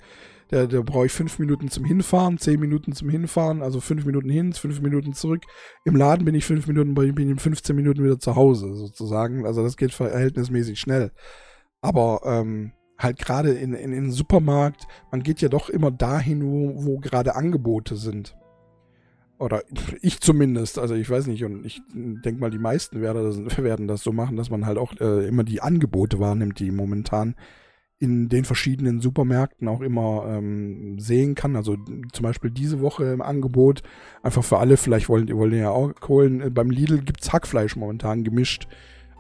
[0.52, 4.30] da, da brauche ich fünf Minuten zum Hinfahren, zehn Minuten zum Hinfahren, also fünf Minuten
[4.30, 5.44] hin, fünf Minuten zurück.
[5.86, 9.46] Im Laden bin ich fünf Minuten, bin in 15 Minuten wieder zu Hause, sozusagen.
[9.46, 11.12] Also das geht verhältnismäßig schnell.
[11.80, 16.44] Aber ähm, halt gerade in, in, in den Supermarkt, man geht ja doch immer dahin,
[16.44, 18.36] wo, wo gerade Angebote sind.
[19.40, 19.64] Oder
[20.02, 23.88] ich zumindest, also ich weiß nicht, und ich denke mal, die meisten werden das, werden
[23.88, 27.36] das so machen, dass man halt auch äh, immer die Angebote wahrnimmt, die momentan
[28.02, 31.56] in den verschiedenen Supermärkten auch immer ähm, sehen kann.
[31.56, 31.78] Also
[32.12, 33.84] zum Beispiel diese Woche im Angebot,
[34.24, 36.42] einfach für alle, vielleicht wollen die wollen ja auch holen.
[36.42, 38.68] Äh, beim Lidl gibt's Hackfleisch momentan gemischt.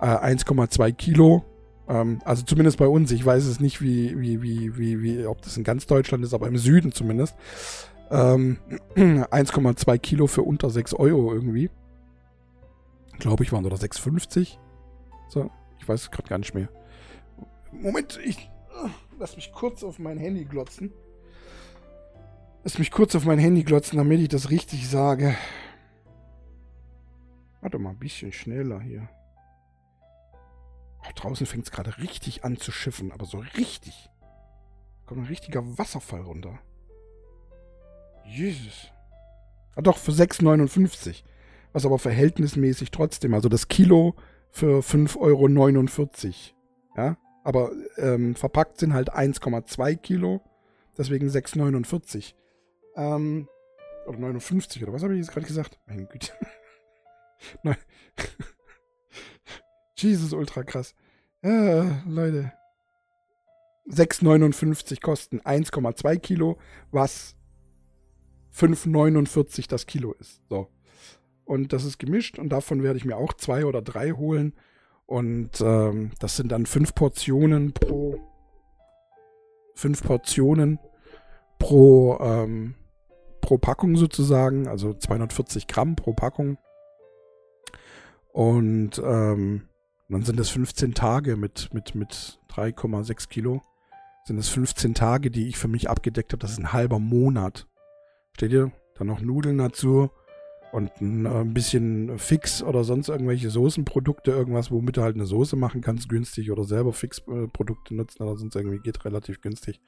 [0.01, 1.45] Äh, 1,2 Kilo.
[1.87, 3.11] Ähm, also zumindest bei uns.
[3.11, 6.33] Ich weiß es nicht, wie, wie, wie, wie, wie, ob das in ganz Deutschland ist,
[6.33, 7.35] aber im Süden zumindest.
[8.09, 8.57] Ähm,
[8.95, 11.69] 1,2 Kilo für unter 6 Euro irgendwie.
[13.19, 14.57] Glaube ich, waren oder 6,50.
[15.29, 16.69] So, ich weiß es gerade gar nicht mehr.
[17.71, 18.50] Moment, ich
[19.19, 20.91] Lass mich kurz auf mein Handy glotzen.
[22.63, 25.35] Lass mich kurz auf mein Handy glotzen, damit ich das richtig sage.
[27.61, 29.09] Warte mal, ein bisschen schneller hier.
[31.03, 34.09] Oh, draußen fängt es gerade richtig an zu schiffen, aber so richtig.
[35.05, 36.59] Kommt ein richtiger Wasserfall runter.
[38.25, 38.91] Jesus.
[39.75, 41.23] Ah doch, für 6,59.
[41.73, 44.15] Was aber verhältnismäßig trotzdem, also das Kilo
[44.51, 45.47] für 5,49 Euro.
[46.97, 50.41] Ja, aber ähm, verpackt sind halt 1,2 Kilo.
[50.97, 52.33] Deswegen 6,49.
[52.95, 53.47] Ähm,
[54.05, 55.79] oder 59, oder was habe ich jetzt gerade gesagt?
[55.87, 56.33] Mein Güte.
[57.63, 57.77] Nein.
[59.95, 60.95] Jesus, ultra krass.
[61.43, 62.53] Ja, Leute.
[63.89, 66.57] 6,59 kosten 1,2 Kilo,
[66.91, 67.35] was
[68.55, 70.41] 5,49 das Kilo ist.
[70.49, 70.67] So.
[71.45, 74.53] Und das ist gemischt und davon werde ich mir auch zwei oder drei holen
[75.11, 78.17] Und ähm, das sind dann fünf Portionen pro
[79.75, 80.79] fünf Portionen
[81.59, 82.75] pro ähm,
[83.41, 86.57] pro Packung sozusagen, also 240 Gramm pro Packung.
[88.31, 89.67] Und ähm,
[90.07, 93.61] dann sind es 15 Tage mit, mit, mit 3,6 Kilo.
[94.23, 96.39] Sind es 15 Tage, die ich für mich abgedeckt habe.
[96.39, 97.67] Das ist ein halber Monat.
[98.37, 98.71] Steht ihr?
[98.95, 100.09] Dann noch Nudeln dazu
[100.71, 105.55] und ein, äh, bisschen Fix oder sonst irgendwelche Soßenprodukte, irgendwas, womit du halt eine Soße
[105.55, 109.81] machen kannst, günstig oder selber Fix-Produkte nutzen oder sonst irgendwie geht relativ günstig.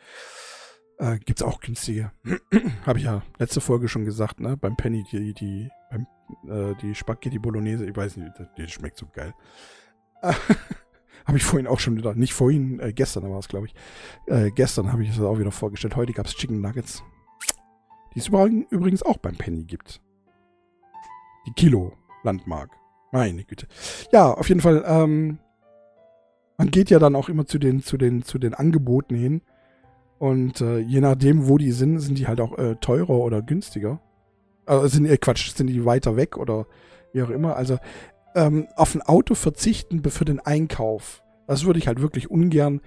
[0.97, 2.11] Äh, gibt's auch günstige.
[2.85, 4.57] Habe ich ja letzte Folge schon gesagt, ne?
[4.57, 6.07] Beim Penny, die, die, beim,
[6.47, 9.33] äh, die Spaghetti Bolognese, ich weiß nicht, die schmeckt so geil.
[11.25, 13.75] habe ich vorhin auch schon wieder, nicht vorhin, äh, gestern war es, glaube ich.
[14.27, 15.95] Äh, gestern habe ich es auch wieder vorgestellt.
[15.95, 17.03] Heute gab es Chicken Nuggets.
[18.13, 20.02] Die es übrigens auch beim Penny gibt.
[21.47, 22.69] Die Kilo Landmark.
[23.11, 23.67] Meine Güte.
[24.11, 25.37] Ja, auf jeden Fall, ähm,
[26.57, 29.41] man geht ja dann auch immer zu den, zu den, zu den Angeboten hin.
[30.19, 33.99] Und äh, je nachdem, wo die sind, sind die halt auch äh, teurer oder günstiger.
[34.65, 36.65] Also sind, äh, Quatsch, sind die weiter weg oder
[37.11, 37.55] wie auch immer.
[37.55, 37.77] Also
[38.35, 42.81] ähm, auf ein Auto verzichten für den Einkauf, das würde ich halt wirklich ungern,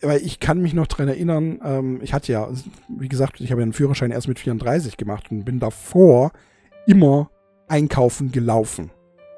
[0.00, 2.48] weil ich kann mich noch dran erinnern, ähm, ich hatte ja,
[2.88, 6.32] wie gesagt, ich habe ja einen Führerschein erst mit 34 gemacht und bin davor
[6.86, 7.30] immer
[7.68, 8.90] einkaufen gelaufen.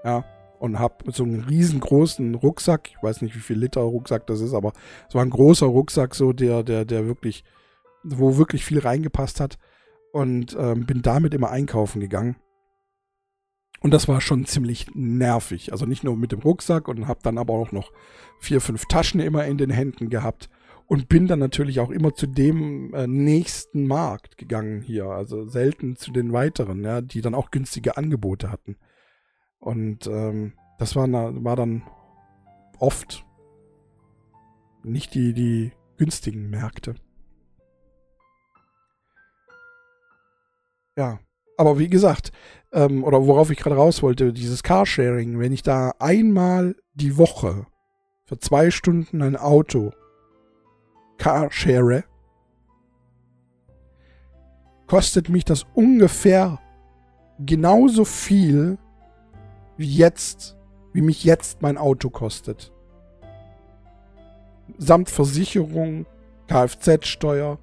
[0.05, 0.25] Ja,
[0.59, 4.53] und habe so einen riesengroßen Rucksack, ich weiß nicht, wie viel Liter Rucksack das ist,
[4.53, 4.73] aber
[5.09, 7.45] es war ein großer Rucksack, so der, der, der wirklich,
[8.05, 9.59] wo wirklich viel reingepasst hat
[10.13, 12.37] und ähm, bin damit immer einkaufen gegangen.
[13.81, 15.73] Und das war schon ziemlich nervig.
[15.73, 17.91] Also nicht nur mit dem Rucksack und habe dann aber auch noch
[18.39, 20.51] vier, fünf Taschen immer in den Händen gehabt
[20.91, 25.05] und bin dann natürlich auch immer zu dem äh, nächsten Markt gegangen hier.
[25.05, 28.77] Also selten zu den weiteren, ja, die dann auch günstige Angebote hatten.
[29.61, 31.85] Und ähm, das war, war dann
[32.81, 33.25] oft
[34.83, 36.97] nicht die, die günstigen Märkte.
[40.97, 41.21] Ja,
[41.57, 42.33] aber wie gesagt,
[42.73, 47.69] ähm, oder worauf ich gerade raus wollte, dieses Carsharing, wenn ich da einmal die Woche
[48.25, 49.93] für zwei Stunden ein Auto
[51.21, 52.05] carshare,
[54.87, 56.59] kostet mich das ungefähr
[57.39, 58.79] genauso viel
[59.77, 60.57] wie jetzt,
[60.93, 62.73] wie mich jetzt mein Auto kostet.
[64.79, 66.07] Samt Versicherung,
[66.49, 67.59] Kfz-Steuer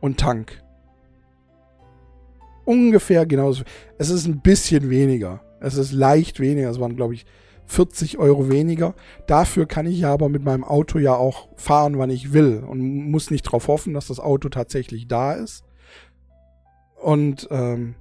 [0.00, 0.62] und Tank.
[2.66, 3.64] Ungefähr genauso.
[3.96, 5.40] Es ist ein bisschen weniger.
[5.60, 6.68] Es ist leicht weniger.
[6.70, 7.24] Es waren, glaube ich,
[7.68, 8.94] 40 Euro weniger.
[9.26, 12.80] Dafür kann ich ja aber mit meinem Auto ja auch fahren, wann ich will und
[13.10, 15.64] muss nicht darauf hoffen, dass das Auto tatsächlich da ist.
[17.00, 17.94] Und ähm,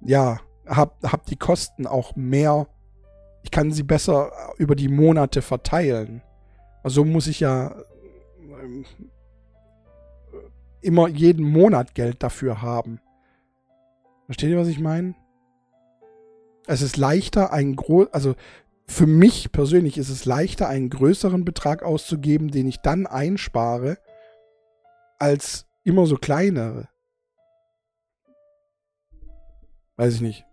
[0.00, 2.66] ja, habe hab die Kosten auch mehr,
[3.42, 6.22] ich kann sie besser über die Monate verteilen.
[6.82, 7.74] Also muss ich ja
[8.62, 8.84] ähm,
[10.80, 13.00] immer jeden Monat Geld dafür haben.
[14.26, 15.14] Versteht ihr, was ich meine?
[16.68, 18.34] Es ist leichter, einen groß, also
[18.86, 23.96] für mich persönlich ist es leichter, einen größeren Betrag auszugeben, den ich dann einspare,
[25.18, 26.90] als immer so kleinere.
[29.96, 30.44] Weiß ich nicht.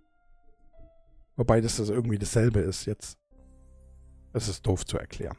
[1.36, 3.18] Wobei das, das irgendwie dasselbe ist jetzt.
[4.32, 5.38] Das ist doof zu erklären.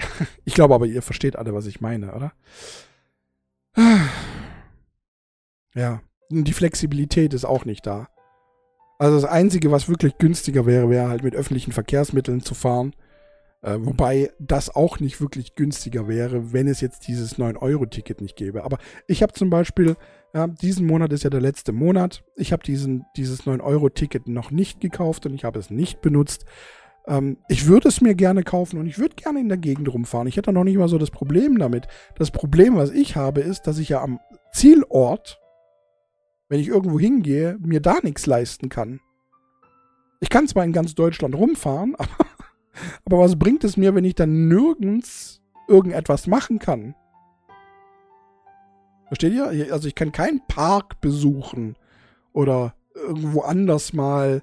[0.44, 2.32] ich glaube aber, ihr versteht alle, was ich meine, oder?
[5.74, 6.00] Ja.
[6.30, 8.08] Die Flexibilität ist auch nicht da.
[8.98, 12.94] Also das Einzige, was wirklich günstiger wäre, wäre halt mit öffentlichen Verkehrsmitteln zu fahren.
[13.62, 18.64] Äh, wobei das auch nicht wirklich günstiger wäre, wenn es jetzt dieses 9-Euro-Ticket nicht gäbe.
[18.64, 19.96] Aber ich habe zum Beispiel,
[20.34, 22.22] ja, diesen Monat ist ja der letzte Monat.
[22.36, 26.44] Ich habe dieses 9-Euro-Ticket noch nicht gekauft und ich habe es nicht benutzt.
[27.06, 30.28] Ähm, ich würde es mir gerne kaufen und ich würde gerne in der Gegend rumfahren.
[30.28, 31.86] Ich hätte noch nicht mal so das Problem damit.
[32.16, 34.20] Das Problem, was ich habe, ist, dass ich ja am
[34.52, 35.40] Zielort,
[36.48, 39.00] wenn ich irgendwo hingehe, mir da nichts leisten kann.
[40.20, 42.26] Ich kann zwar in ganz Deutschland rumfahren, aber,
[43.04, 46.94] aber was bringt es mir, wenn ich dann nirgends irgendetwas machen kann?
[49.08, 49.72] Versteht ihr?
[49.72, 51.76] Also ich kann keinen Park besuchen
[52.32, 54.42] oder irgendwo anders mal,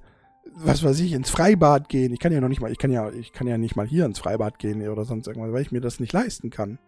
[0.55, 2.13] was weiß ich, ins Freibad gehen.
[2.13, 4.05] Ich kann ja noch nicht mal, ich kann ja, ich kann ja nicht mal hier
[4.05, 6.79] ins Freibad gehen oder sonst irgendwas, weil ich mir das nicht leisten kann.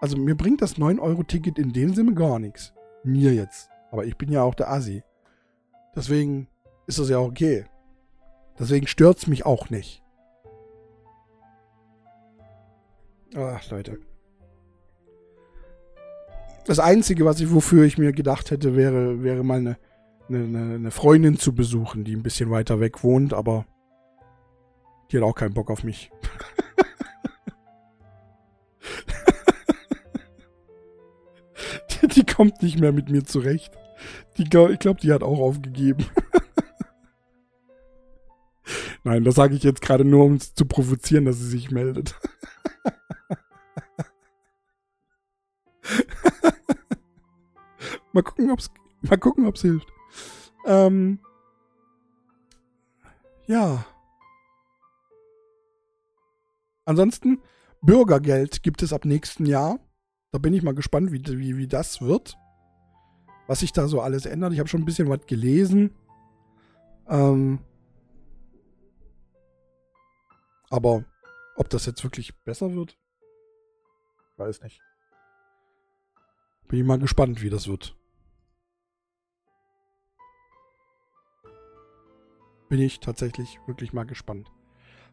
[0.00, 2.74] Also mir bringt das 9-Euro-Ticket in dem Sinne gar nichts.
[3.04, 3.71] Mir jetzt.
[3.92, 5.04] Aber ich bin ja auch der Assi.
[5.94, 6.48] Deswegen
[6.86, 7.66] ist das ja auch okay.
[8.58, 10.02] Deswegen stört es mich auch nicht.
[13.36, 13.98] Ach, Leute.
[16.64, 19.76] Das Einzige, was ich, wofür ich mir gedacht hätte, wäre, wäre mal eine,
[20.28, 23.66] eine, eine Freundin zu besuchen, die ein bisschen weiter weg wohnt, aber
[25.10, 26.10] Die hat auch keinen Bock auf mich.
[32.16, 33.76] die, kommt nicht mehr mit mir zurecht.
[34.36, 36.06] Ich glaube, die hat auch aufgegeben.
[39.04, 42.14] Nein, das sage ich jetzt gerade nur, um zu provozieren, dass sie sich meldet.
[48.12, 48.70] mal gucken, ob's,
[49.02, 49.88] mal gucken, ob's hilft.
[50.66, 51.18] Ähm,
[53.46, 53.84] ja.
[56.84, 57.40] Ansonsten,
[57.80, 59.78] Bürgergeld gibt es ab nächsten Jahr.
[60.30, 62.36] Da bin ich mal gespannt, wie, wie, wie das wird.
[63.52, 64.54] Was sich da so alles ändert.
[64.54, 65.94] Ich habe schon ein bisschen was gelesen.
[67.06, 67.58] Ähm,
[70.70, 71.04] aber
[71.56, 72.96] ob das jetzt wirklich besser wird,
[74.38, 74.80] weiß nicht.
[76.66, 77.94] Bin ich mal gespannt, wie das wird.
[82.70, 84.50] Bin ich tatsächlich wirklich mal gespannt.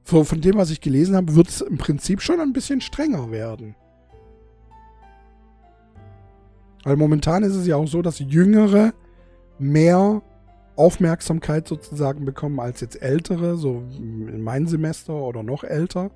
[0.05, 3.31] Von, von dem, was ich gelesen habe, wird es im Prinzip schon ein bisschen strenger
[3.31, 3.75] werden.
[6.83, 8.93] Weil momentan ist es ja auch so, dass Jüngere
[9.57, 10.21] mehr
[10.75, 16.11] Aufmerksamkeit sozusagen bekommen als jetzt Ältere, so in mein Semester oder noch älter.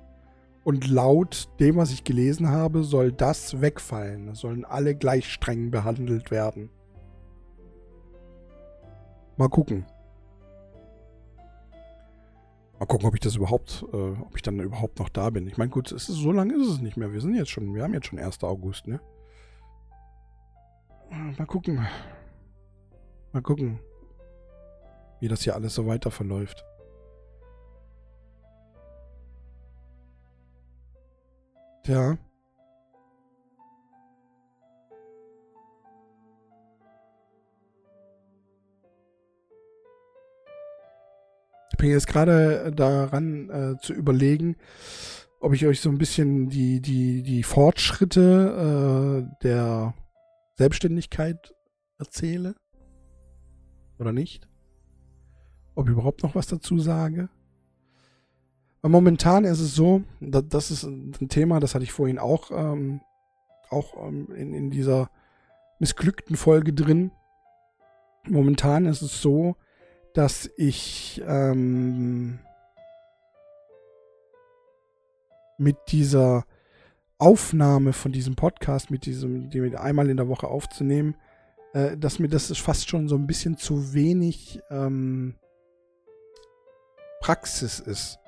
[0.64, 4.28] Und laut dem, was ich gelesen habe, soll das wegfallen.
[4.28, 6.70] Es sollen alle gleich streng behandelt werden.
[9.36, 9.84] Mal gucken.
[12.78, 15.46] Mal gucken, ob ich das überhaupt, äh, ob ich dann überhaupt noch da bin.
[15.46, 17.12] Ich meine, gut, ist, so lange ist es nicht mehr.
[17.12, 18.42] Wir sind jetzt schon, wir haben jetzt schon 1.
[18.42, 19.00] August, ne?
[21.10, 21.86] Mal gucken.
[23.32, 23.80] Mal gucken,
[25.20, 26.64] wie das hier alles so weiter verläuft.
[31.82, 32.16] Tja.
[41.72, 44.56] Ich bin jetzt gerade daran äh, zu überlegen,
[45.40, 49.92] ob ich euch so ein bisschen die, die, die Fortschritte äh, der
[50.54, 51.54] Selbstständigkeit
[51.98, 52.54] erzähle.
[53.98, 54.48] Oder nicht?
[55.74, 57.28] Ob ich überhaupt noch was dazu sage?
[58.82, 63.00] Momentan ist es so, das ist ein Thema, das hatte ich vorhin auch, ähm,
[63.70, 65.10] auch ähm, in, in dieser
[65.78, 67.10] missglückten Folge drin.
[68.28, 69.56] Momentan ist es so,
[70.12, 72.40] dass ich ähm,
[75.56, 76.44] mit dieser
[77.18, 81.16] Aufnahme von diesem Podcast, mit diesem, den einmal in der Woche aufzunehmen,
[81.72, 85.34] äh, dass mir das fast schon so ein bisschen zu wenig ähm,
[87.20, 88.18] Praxis ist.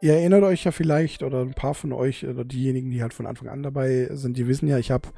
[0.00, 3.26] Ihr erinnert euch ja vielleicht, oder ein paar von euch, oder diejenigen, die halt von
[3.26, 5.08] Anfang an dabei sind, die wissen ja, ich habe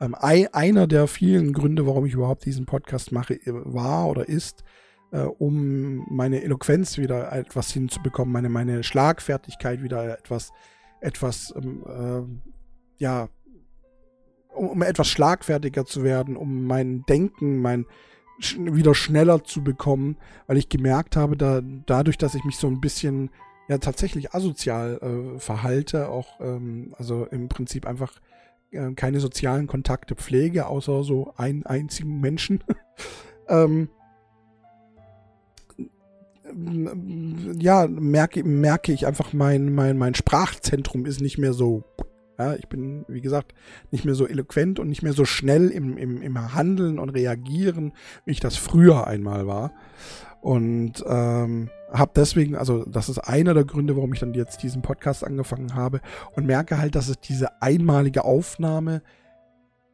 [0.00, 4.62] ähm, einer der vielen Gründe, warum ich überhaupt diesen Podcast mache, war oder ist,
[5.12, 10.52] äh, um meine Eloquenz wieder etwas hinzubekommen, meine, meine Schlagfertigkeit wieder etwas,
[11.06, 13.28] etwas, ähm, äh, ja,
[14.54, 17.86] um, um etwas schlagfertiger zu werden, um mein Denken, mein
[18.58, 22.80] wieder schneller zu bekommen, weil ich gemerkt habe, da, dadurch, dass ich mich so ein
[22.80, 23.30] bisschen
[23.68, 28.20] ja tatsächlich asozial äh, verhalte, auch ähm, also im Prinzip einfach
[28.72, 32.62] äh, keine sozialen Kontakte pflege, außer so einen einzigen Menschen.
[33.48, 33.88] ähm,
[37.58, 41.84] ja, merke, merke ich einfach, mein, mein, mein Sprachzentrum ist nicht mehr so.
[42.38, 43.54] Ja, ich bin, wie gesagt,
[43.90, 47.92] nicht mehr so eloquent und nicht mehr so schnell im, im, im Handeln und Reagieren,
[48.26, 49.72] wie ich das früher einmal war.
[50.42, 54.82] Und ähm, habe deswegen, also das ist einer der Gründe, warum ich dann jetzt diesen
[54.82, 56.00] Podcast angefangen habe
[56.34, 59.02] und merke halt, dass es diese einmalige Aufnahme,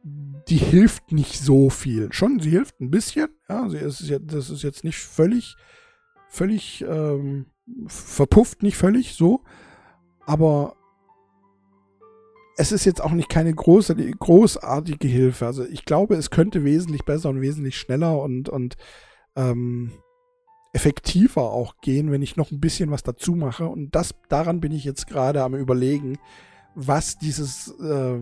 [0.03, 2.11] die hilft nicht so viel.
[2.11, 5.55] Schon, sie hilft ein bisschen, ja, sie ist das ist jetzt nicht völlig,
[6.33, 7.45] völlig ähm,
[7.85, 9.41] verpufft, nicht völlig so,
[10.25, 10.75] aber
[12.57, 15.45] es ist jetzt auch nicht keine große, großartige Hilfe.
[15.45, 18.77] Also ich glaube, es könnte wesentlich besser und wesentlich schneller und, und
[19.35, 19.91] ähm,
[20.73, 23.67] effektiver auch gehen, wenn ich noch ein bisschen was dazu mache.
[23.67, 26.17] Und das, daran bin ich jetzt gerade am überlegen,
[26.73, 28.19] was dieses äh,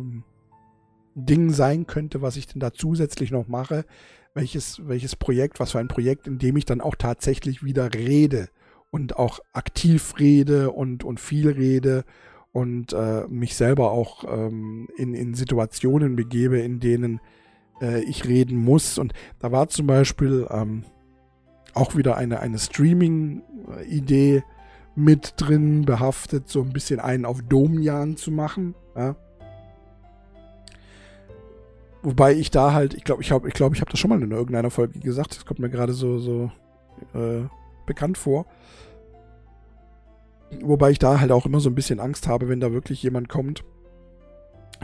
[1.16, 3.86] Ding sein könnte, was ich denn da zusätzlich noch mache.
[4.34, 8.50] Welches, welches Projekt, was für ein Projekt, in dem ich dann auch tatsächlich wieder rede
[8.90, 12.06] und auch aktiv rede und, und viel rede
[12.54, 17.20] und äh, mich selber auch ähm, in, in Situationen begebe, in denen
[17.82, 18.98] äh, ich reden muss.
[18.98, 20.84] Und da war zum Beispiel ähm,
[21.74, 24.44] auch wieder eine, eine Streaming-Idee
[24.96, 28.76] mit drin behaftet, so ein bisschen einen auf Domian zu machen.
[28.96, 29.16] Ja.
[32.04, 34.22] Wobei ich da halt, ich glaube, ich habe ich glaub, ich hab das schon mal
[34.22, 36.52] in irgendeiner Folge gesagt, das kommt mir gerade so, so
[37.14, 37.44] äh,
[37.86, 38.46] bekannt vor.
[40.62, 43.30] Wobei ich da halt auch immer so ein bisschen Angst habe, wenn da wirklich jemand
[43.30, 43.64] kommt,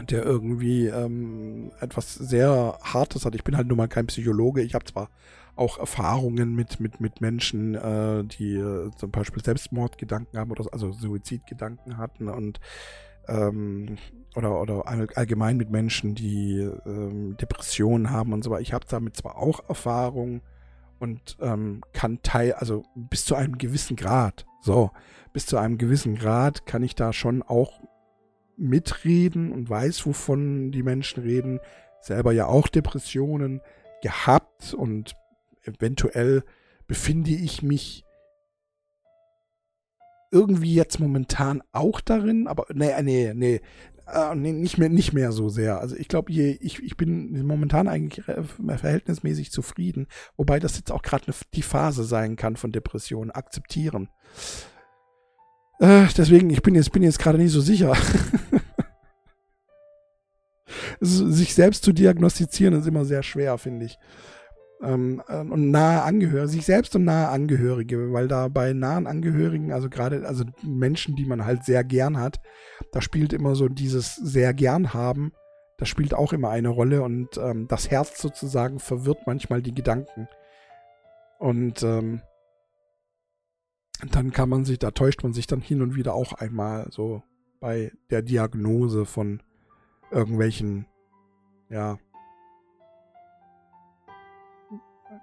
[0.08, 3.34] der irgendwie ähm, etwas sehr Hartes hat.
[3.34, 4.62] Ich bin halt nun mal kein Psychologe.
[4.62, 5.10] Ich habe zwar
[5.56, 10.92] auch Erfahrungen mit, mit, mit Menschen, äh, die äh, zum Beispiel Selbstmordgedanken haben oder also
[10.92, 12.60] Suizidgedanken hatten und
[13.28, 13.96] ähm,
[14.34, 18.62] oder, oder allgemein mit Menschen, die ähm, Depressionen haben und so weiter.
[18.62, 20.42] Ich habe damit zwar auch Erfahrung
[20.98, 24.90] und ähm, kann teil, also bis zu einem gewissen Grad, so,
[25.32, 27.80] bis zu einem gewissen Grad kann ich da schon auch
[28.56, 31.60] mitreden und weiß, wovon die Menschen reden.
[32.00, 33.60] Selber ja auch Depressionen
[34.02, 35.14] gehabt und
[35.62, 36.42] eventuell
[36.86, 38.04] befinde ich mich
[40.30, 43.60] irgendwie jetzt momentan auch darin, aber nee, nee, nee,
[44.06, 45.80] äh, nee, nicht mehr, nicht mehr so sehr.
[45.80, 50.06] Also ich glaube, ich, ich bin momentan eigentlich verhältnismäßig zufrieden,
[50.36, 53.30] wobei das jetzt auch gerade die Phase sein kann von Depressionen.
[53.30, 54.08] Akzeptieren.
[55.80, 57.96] Äh, deswegen, ich bin jetzt, bin jetzt gerade nicht so sicher.
[61.00, 63.98] sich selbst zu diagnostizieren ist immer sehr schwer, finde ich
[64.82, 69.72] ähm, ähm, und nahe Angehörige, sich selbst und nahe Angehörige, weil da bei nahen Angehörigen,
[69.72, 72.40] also gerade, also Menschen, die man halt sehr gern hat,
[72.92, 75.32] da spielt immer so dieses sehr gern haben,
[75.78, 80.28] das spielt auch immer eine Rolle und ähm, das Herz sozusagen verwirrt manchmal die Gedanken.
[81.38, 82.20] Und ähm,
[84.10, 87.22] dann kann man sich, da täuscht man sich dann hin und wieder auch einmal so
[87.60, 89.42] bei der Diagnose von
[90.10, 90.86] irgendwelchen,
[91.68, 91.98] ja,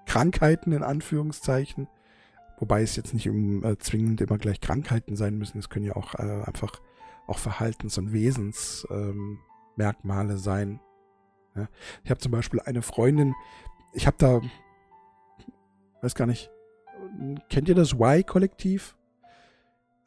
[0.05, 1.87] Krankheiten in Anführungszeichen.
[2.57, 5.59] Wobei es jetzt nicht um, äh, zwingend immer gleich Krankheiten sein müssen.
[5.59, 6.81] Es können ja auch äh, einfach
[7.27, 10.79] auch Verhaltens- und Wesensmerkmale ähm, sein.
[11.55, 11.67] Ja.
[12.03, 13.33] Ich habe zum Beispiel eine Freundin,
[13.93, 14.41] ich habe da,
[16.01, 16.51] weiß gar nicht,
[17.49, 18.95] kennt ihr das Y-Kollektiv?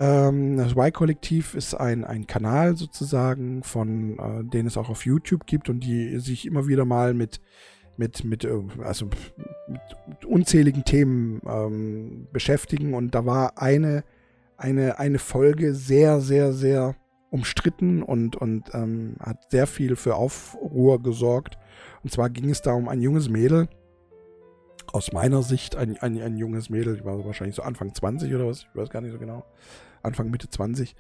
[0.01, 5.47] Ähm, das Y-Kollektiv ist ein, ein Kanal sozusagen, von äh, den es auch auf YouTube
[5.47, 7.41] gibt und die sich immer wieder mal mit
[7.99, 9.11] mit, mit, äh, also
[9.67, 12.95] mit unzähligen Themen ähm, beschäftigen.
[12.95, 14.05] Und da war eine,
[14.57, 16.97] eine, eine Folge sehr, sehr, sehr
[17.31, 21.59] umstritten und, und ähm, hat sehr viel für Aufruhr gesorgt.
[22.03, 23.69] Und zwar ging es da um ein junges Mädel,
[24.93, 28.47] aus meiner Sicht ein, ein, ein junges Mädel, die war wahrscheinlich so Anfang 20 oder
[28.47, 29.45] was, ich weiß gar nicht so genau,
[30.03, 30.97] Anfang Mitte 20.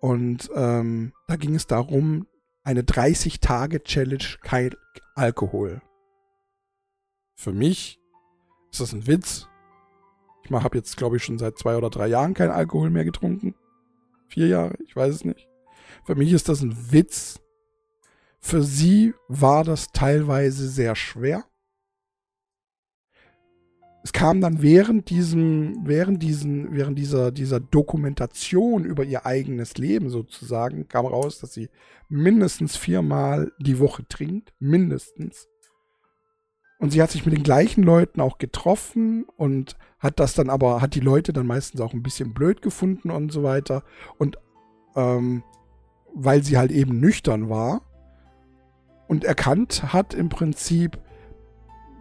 [0.00, 2.26] Und ähm, da ging es darum,
[2.64, 4.70] eine 30-Tage-Challenge kein
[5.14, 5.80] Alkohol.
[7.40, 7.98] Für mich
[8.70, 9.48] ist das ein Witz.
[10.44, 13.54] Ich habe jetzt, glaube ich, schon seit zwei oder drei Jahren keinen Alkohol mehr getrunken.
[14.28, 15.48] Vier Jahre, ich weiß es nicht.
[16.04, 17.40] Für mich ist das ein Witz.
[18.40, 21.46] Für sie war das teilweise sehr schwer.
[24.04, 30.10] Es kam dann während diesem, während diesen, während dieser, dieser Dokumentation über ihr eigenes Leben
[30.10, 31.70] sozusagen, kam raus, dass sie
[32.10, 34.52] mindestens viermal die Woche trinkt.
[34.58, 35.49] Mindestens.
[36.80, 40.80] Und sie hat sich mit den gleichen Leuten auch getroffen und hat das dann aber,
[40.80, 43.82] hat die Leute dann meistens auch ein bisschen blöd gefunden und so weiter.
[44.16, 44.38] Und
[44.96, 45.44] ähm,
[46.14, 47.82] weil sie halt eben nüchtern war
[49.08, 50.98] und erkannt hat im Prinzip,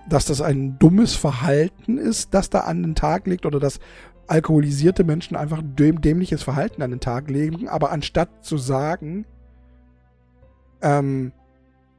[0.08, 3.80] dass das ein dummes Verhalten ist, das da an den Tag legt oder dass
[4.28, 9.26] alkoholisierte Menschen einfach dämliches Verhalten an den Tag legen, aber anstatt zu sagen,
[10.82, 11.34] ähm,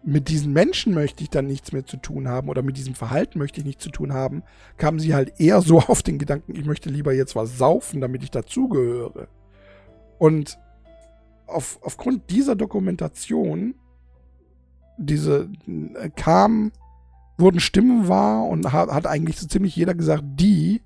[0.02, 3.38] mit diesen Menschen möchte ich dann nichts mehr zu tun haben oder mit diesem Verhalten
[3.38, 4.42] möchte ich nichts zu tun haben,
[4.76, 8.22] kamen sie halt eher so auf den Gedanken, ich möchte lieber jetzt was saufen, damit
[8.22, 9.28] ich dazugehöre.
[10.18, 10.58] Und
[11.46, 13.74] auf, aufgrund dieser Dokumentation,
[14.98, 16.72] diese äh, kam,
[17.38, 20.82] wurden Stimmen wahr und hat, hat eigentlich so ziemlich jeder gesagt, die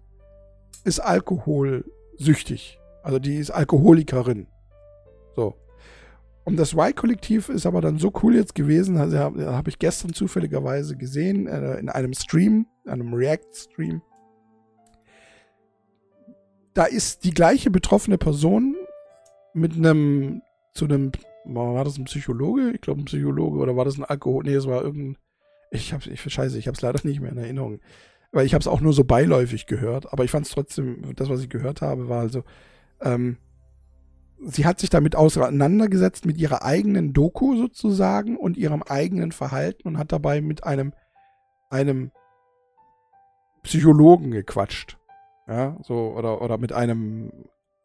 [0.85, 2.79] ist alkoholsüchtig.
[3.03, 4.47] Also die ist Alkoholikerin.
[5.35, 5.55] So.
[6.45, 10.13] Und das Y-Kollektiv ist aber dann so cool jetzt gewesen, also habe hab ich gestern
[10.13, 14.03] zufälligerweise gesehen, äh, in einem Stream, einem React-Stream.
[16.75, 18.77] Da ist die gleiche betroffene Person
[19.55, 20.43] mit einem,
[20.75, 21.13] zu einem,
[21.47, 22.73] war das ein Psychologe?
[22.73, 24.45] Ich glaube ein Psychologe oder war das ein Alkohol?
[24.45, 25.17] Nee, es war irgendein,
[25.71, 27.81] ich hab's, ich, scheiße, ich hab's leider nicht mehr in Erinnerung.
[28.33, 31.31] Weil ich habe es auch nur so beiläufig gehört, aber ich fand es trotzdem, das,
[31.31, 32.43] was ich gehört habe, war also,
[33.01, 33.39] ähm,
[34.47, 39.99] sie hat sich damit auseinandergesetzt mit ihrer eigenen Doku sozusagen und ihrem eigenen Verhalten und
[39.99, 40.93] hat dabei mit einem,
[41.71, 42.11] einem
[43.63, 44.99] Psychologen gequatscht.
[45.47, 47.31] Ja, so, oder, oder mit einem,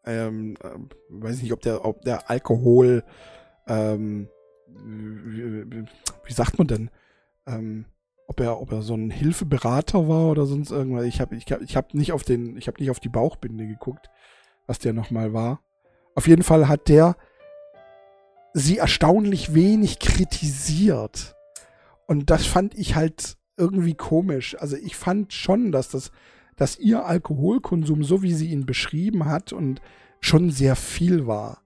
[0.04, 0.78] ähm, äh,
[1.10, 3.04] weiß nicht, ob der, ob der Alkohol,
[3.66, 4.28] ähm,
[4.66, 5.70] wie,
[6.24, 6.90] wie, sagt man denn,
[7.46, 7.84] ähm,
[8.26, 11.04] ob er, ob er so ein Hilfeberater war oder sonst irgendwas.
[11.04, 14.08] Ich habe ich hab, ich hab nicht auf ich habe nicht auf die Bauchbinde geguckt,
[14.66, 15.60] was der nochmal war.
[16.20, 17.16] Auf jeden Fall hat der
[18.52, 21.34] sie erstaunlich wenig kritisiert.
[22.06, 24.54] Und das fand ich halt irgendwie komisch.
[24.60, 26.12] Also ich fand schon, dass das,
[26.56, 29.80] dass ihr Alkoholkonsum, so wie sie ihn beschrieben hat, und
[30.20, 31.62] schon sehr viel war.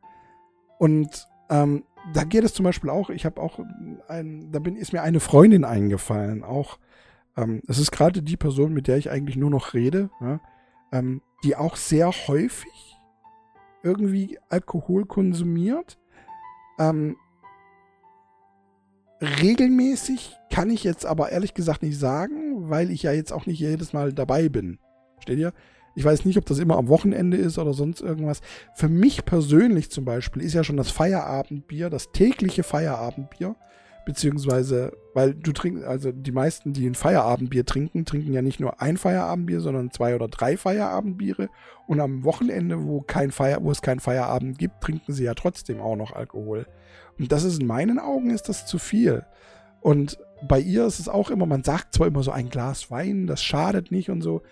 [0.78, 1.82] Und ähm,
[2.12, 3.58] da geht es zum Beispiel auch, ich habe auch
[4.06, 6.78] ein, da bin, ist mir eine Freundin eingefallen, auch,
[7.36, 10.38] ähm, es ist gerade die Person, mit der ich eigentlich nur noch rede, ja,
[10.92, 12.93] ähm, die auch sehr häufig
[13.84, 15.98] irgendwie Alkohol konsumiert.
[16.78, 17.16] Ähm,
[19.20, 23.60] regelmäßig kann ich jetzt aber ehrlich gesagt nicht sagen, weil ich ja jetzt auch nicht
[23.60, 24.78] jedes Mal dabei bin.
[25.20, 25.52] Steht ihr?
[25.96, 28.40] Ich weiß nicht, ob das immer am Wochenende ist oder sonst irgendwas.
[28.74, 33.54] Für mich persönlich zum Beispiel ist ja schon das Feierabendbier, das tägliche Feierabendbier,
[34.04, 38.80] beziehungsweise, weil du trinkst, also die meisten, die ein Feierabendbier trinken, trinken ja nicht nur
[38.80, 41.48] ein Feierabendbier, sondern zwei oder drei Feierabendbiere.
[41.86, 45.80] Und am Wochenende, wo, kein Feier, wo es kein Feierabend gibt, trinken sie ja trotzdem
[45.80, 46.66] auch noch Alkohol.
[47.18, 49.24] Und das ist in meinen Augen ist das zu viel.
[49.80, 53.26] Und bei ihr ist es auch immer, man sagt zwar immer so ein Glas Wein,
[53.26, 54.42] das schadet nicht und so.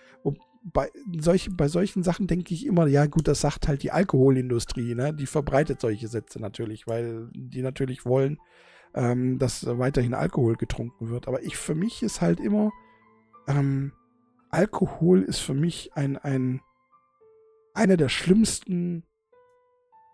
[0.65, 4.95] Bei, solch, bei solchen Sachen denke ich immer, ja gut, das sagt halt die Alkoholindustrie,
[4.95, 5.13] ne?
[5.13, 8.39] Die verbreitet solche Sätze natürlich, weil die natürlich wollen,
[8.95, 11.29] ähm, dass weiterhin Alkohol getrunken wird.
[11.29, 12.71] Aber ich, für mich ist halt immer,
[13.47, 13.93] ähm,
[14.51, 16.61] Alkohol ist für mich ein, ein,
[17.75, 19.05] eine der schlimmsten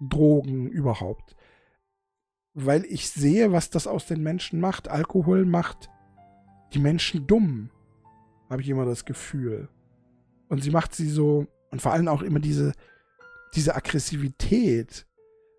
[0.01, 1.35] Drogen überhaupt
[2.61, 4.89] weil ich sehe, was das aus den Menschen macht.
[4.89, 5.91] Alkohol macht
[6.73, 7.71] die Menschen dumm,
[8.51, 9.69] habe ich immer das Gefühl.
[10.49, 12.73] Und sie macht sie so, und vor allem auch immer diese,
[13.55, 15.07] diese Aggressivität.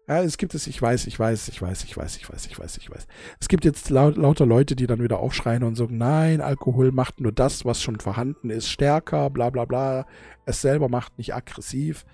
[0.10, 2.58] Ja, es gibt es, ich weiß, ich weiß, ich weiß, ich weiß, ich weiß, ich
[2.58, 3.06] weiß, ich weiß.
[3.40, 7.22] Es gibt jetzt laut, lauter Leute, die dann wieder aufschreien und sagen, nein, Alkohol macht
[7.22, 10.08] nur das, was schon vorhanden ist, stärker, bla bla bla.
[10.48, 12.08] Es selber macht nicht aggressiv.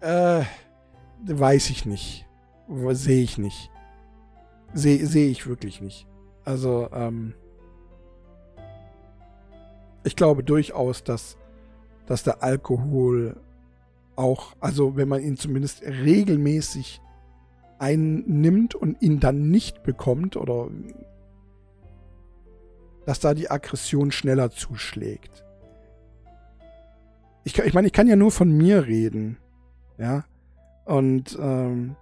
[0.00, 0.42] Äh,
[1.24, 2.26] weiß ich nicht.
[2.68, 3.70] Sehe ich nicht.
[4.74, 6.06] Sehe seh ich wirklich nicht.
[6.44, 7.32] Also, ähm,
[10.04, 11.38] ich glaube durchaus, dass,
[12.04, 13.40] dass der Alkohol
[14.16, 17.00] auch, also wenn man ihn zumindest regelmäßig
[17.82, 20.68] einnimmt und ihn dann nicht bekommt oder
[23.04, 25.44] dass da die Aggression schneller zuschlägt.
[27.44, 29.38] Ich, ich meine, ich kann ja nur von mir reden.
[29.98, 30.24] Ja.
[30.84, 31.96] Und ähm,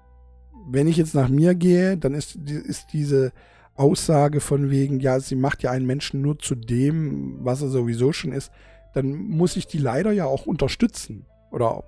[0.68, 3.32] wenn ich jetzt nach mir gehe, dann ist, ist diese
[3.74, 8.12] Aussage von wegen, ja, sie macht ja einen Menschen nur zu dem, was er sowieso
[8.12, 8.52] schon ist,
[8.92, 11.24] dann muss ich die leider ja auch unterstützen.
[11.50, 11.84] Oder,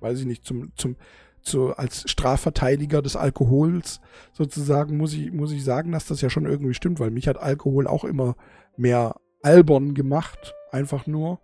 [0.00, 0.96] weiß ich nicht, zum, zum,
[1.44, 4.00] zu, als Strafverteidiger des Alkohols
[4.32, 7.38] sozusagen muss ich, muss ich sagen, dass das ja schon irgendwie stimmt, weil mich hat
[7.38, 8.36] Alkohol auch immer
[8.76, 11.40] mehr albern gemacht, einfach nur.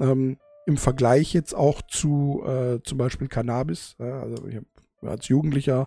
[0.00, 3.96] Ähm, Im Vergleich jetzt auch zu äh, zum Beispiel Cannabis.
[3.98, 4.66] Ja, also ich habe
[5.02, 5.86] als Jugendlicher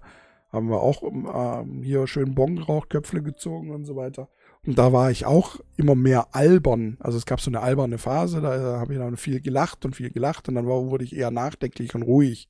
[0.52, 4.30] haben wir auch ähm, hier schön Bongrauchköpfle gezogen und so weiter.
[4.66, 6.97] Und da war ich auch immer mehr albern.
[6.99, 10.12] Also es gab so eine alberne Phase, da habe ich dann viel gelacht und viel
[10.12, 12.47] gelacht und dann war, wurde ich eher nachdenklich und ruhig.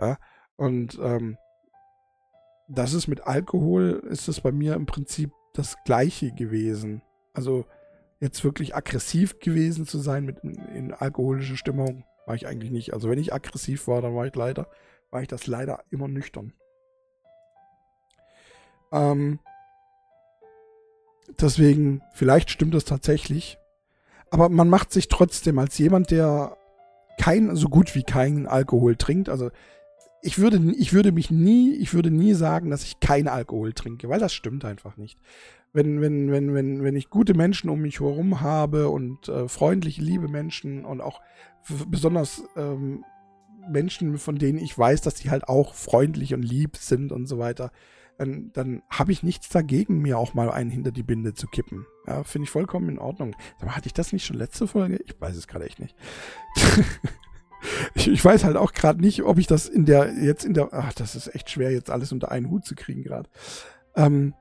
[0.00, 0.18] Ja?
[0.60, 1.38] Und ähm,
[2.68, 7.00] das ist mit Alkohol, ist das bei mir im Prinzip das gleiche gewesen.
[7.32, 7.64] Also
[8.20, 12.92] jetzt wirklich aggressiv gewesen zu sein mit in alkoholischer Stimmung, war ich eigentlich nicht.
[12.92, 14.68] Also wenn ich aggressiv war, dann war ich leider
[15.10, 16.52] war ich das leider immer nüchtern.
[18.92, 19.38] Ähm,
[21.40, 23.56] deswegen, vielleicht stimmt das tatsächlich.
[24.30, 26.58] Aber man macht sich trotzdem als jemand, der
[27.18, 29.50] kein, so gut wie keinen Alkohol trinkt, also
[30.22, 34.08] ich würde, ich würde mich nie, ich würde nie sagen, dass ich keinen Alkohol trinke,
[34.08, 35.18] weil das stimmt einfach nicht.
[35.72, 40.02] Wenn, wenn, wenn, wenn, wenn ich gute Menschen um mich herum habe und äh, freundliche,
[40.02, 41.20] liebe Menschen und auch
[41.86, 43.04] besonders ähm,
[43.70, 47.38] Menschen, von denen ich weiß, dass die halt auch freundlich und lieb sind und so
[47.38, 47.70] weiter,
[48.18, 51.86] dann, dann habe ich nichts dagegen, mir auch mal einen hinter die Binde zu kippen.
[52.06, 53.34] Ja, finde ich vollkommen in Ordnung.
[53.60, 55.00] Aber hatte ich das nicht schon letzte Folge?
[55.06, 55.96] Ich weiß es gerade echt nicht.
[57.94, 60.68] ich, ich, weiß halt auch gerade nicht, ob ich das in der, jetzt in der,
[60.72, 63.28] ach, das ist echt schwer, jetzt alles unter einen Hut zu kriegen gerade.
[63.96, 64.34] Ähm,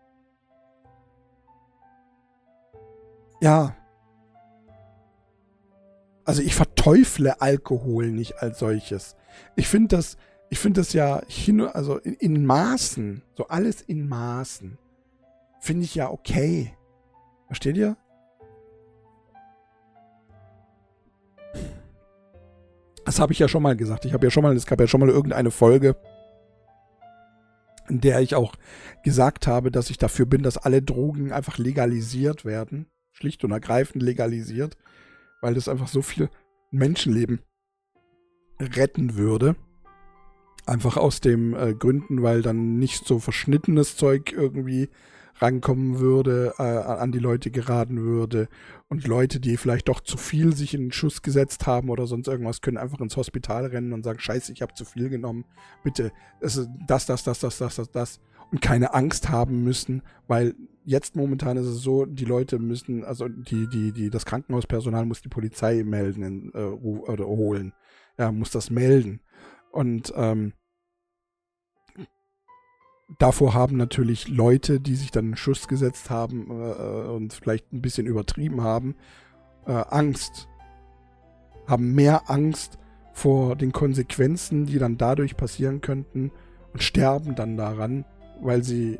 [3.41, 3.75] ja,
[6.29, 9.15] also ich verteufle Alkohol nicht als solches.
[9.55, 10.15] Ich finde das,
[10.51, 14.77] ich finde das ja hin, also in, in Maßen, so alles in Maßen,
[15.59, 16.77] finde ich ja okay.
[17.47, 17.97] Versteht ihr?
[23.09, 24.05] Das habe ich ja schon mal gesagt.
[24.05, 25.95] Ich habe ja schon mal, es gab ja schon mal irgendeine Folge,
[27.89, 28.53] in der ich auch
[29.03, 32.85] gesagt habe, dass ich dafür bin, dass alle Drogen einfach legalisiert werden.
[33.11, 34.77] Schlicht und ergreifend legalisiert
[35.41, 36.29] weil das einfach so viel
[36.71, 37.39] Menschenleben
[38.59, 39.55] retten würde.
[40.65, 44.89] Einfach aus dem äh, Gründen, weil dann nicht so verschnittenes Zeug irgendwie
[45.39, 48.47] rankommen würde, äh, an die Leute geraten würde.
[48.87, 52.27] Und Leute, die vielleicht doch zu viel sich in den Schuss gesetzt haben oder sonst
[52.27, 55.45] irgendwas, können einfach ins Hospital rennen und sagen, scheiße, ich habe zu viel genommen.
[55.83, 56.11] Bitte,
[56.41, 58.19] das, ist das, das, das, das, das, das, das.
[58.51, 63.27] Und keine Angst haben müssen, weil jetzt momentan ist es so, die Leute müssen, also
[63.27, 67.73] die, die, die, das Krankenhauspersonal muss die Polizei melden äh, oder holen.
[68.17, 69.21] Ja, muss das melden.
[69.71, 70.53] Und ähm,
[73.17, 77.73] davor haben natürlich Leute, die sich dann einen Schuss gesetzt haben äh, äh, und vielleicht
[77.73, 78.95] ein bisschen übertrieben haben,
[79.65, 80.47] äh, Angst.
[81.67, 82.77] Haben mehr Angst
[83.13, 86.31] vor den Konsequenzen, die dann dadurch passieren könnten
[86.73, 88.05] und sterben dann daran,
[88.41, 88.99] weil sie,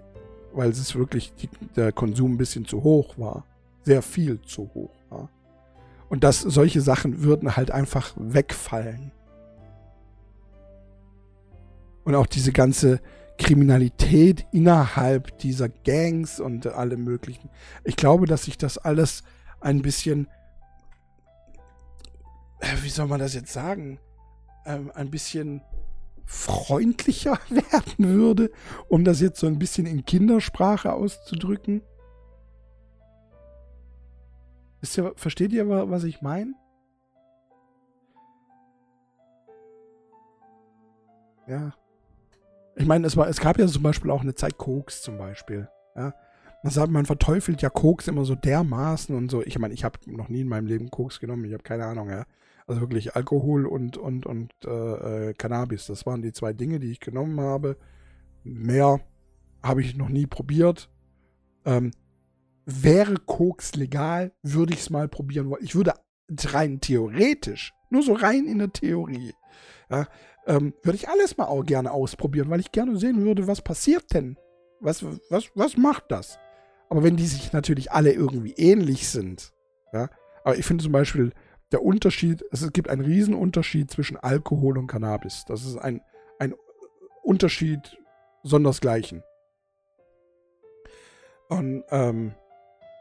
[0.53, 3.45] weil es wirklich die, der Konsum ein bisschen zu hoch war.
[3.83, 5.29] Sehr viel zu hoch war.
[6.09, 9.11] Und dass solche Sachen würden halt einfach wegfallen.
[12.03, 12.99] Und auch diese ganze,
[13.39, 17.49] Kriminalität innerhalb dieser Gangs und alle möglichen.
[17.85, 19.23] Ich glaube, dass sich das alles
[19.61, 20.27] ein bisschen,
[22.59, 23.99] äh, wie soll man das jetzt sagen,
[24.65, 25.61] ähm, ein bisschen
[26.25, 28.51] freundlicher werden würde,
[28.89, 31.81] um das jetzt so ein bisschen in Kindersprache auszudrücken.
[34.81, 36.53] Ihr, versteht ihr, was ich meine?
[41.47, 41.73] Ja.
[42.79, 45.67] Ich meine, es, war, es gab ja zum Beispiel auch eine Zeit Koks zum Beispiel.
[45.97, 46.13] Ja?
[46.63, 49.43] Man sagt, man verteufelt ja Koks immer so dermaßen und so.
[49.43, 51.43] Ich meine, ich habe noch nie in meinem Leben Koks genommen.
[51.43, 52.25] Ich habe keine Ahnung, ja.
[52.67, 55.87] Also wirklich Alkohol und, und, und äh, äh, Cannabis.
[55.87, 57.77] Das waren die zwei Dinge, die ich genommen habe.
[58.45, 59.01] Mehr
[59.61, 60.89] habe ich noch nie probiert.
[61.65, 61.91] Ähm,
[62.65, 65.65] wäre Koks legal, würde ich es mal probieren wollen.
[65.65, 65.95] Ich würde
[66.29, 69.33] rein theoretisch, nur so rein in der Theorie,
[69.89, 70.07] ja,
[70.49, 74.13] ähm, würde ich alles mal auch gerne ausprobieren, weil ich gerne sehen würde, was passiert
[74.13, 74.35] denn?
[74.81, 76.39] Was, was, was macht das?
[76.89, 79.53] Aber wenn die sich natürlich alle irgendwie ähnlich sind,
[79.93, 80.09] ja,
[80.43, 81.31] aber ich finde zum Beispiel,
[81.71, 85.45] der Unterschied, es gibt einen riesen Unterschied zwischen Alkohol und Cannabis.
[85.45, 86.01] Das ist ein,
[86.39, 86.55] ein
[87.21, 87.95] Unterschied
[88.41, 89.21] sondersgleichen.
[91.47, 92.33] Und, ähm,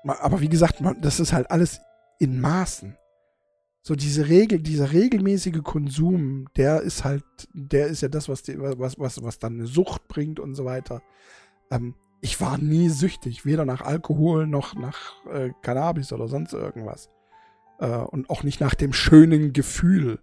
[0.05, 1.81] aber wie gesagt, man, das ist halt alles
[2.19, 2.98] in Maßen
[3.89, 7.25] so diese Regel, dieser regelmäßige Konsum, der ist halt,
[7.55, 10.67] der ist ja das, was, die, was, was, was dann eine Sucht bringt und so
[10.67, 11.01] weiter.
[11.71, 17.09] Ähm, ich war nie süchtig, weder nach Alkohol noch nach äh, Cannabis oder sonst irgendwas.
[17.81, 20.19] Äh, und auch nicht nach dem schönen Gefühl.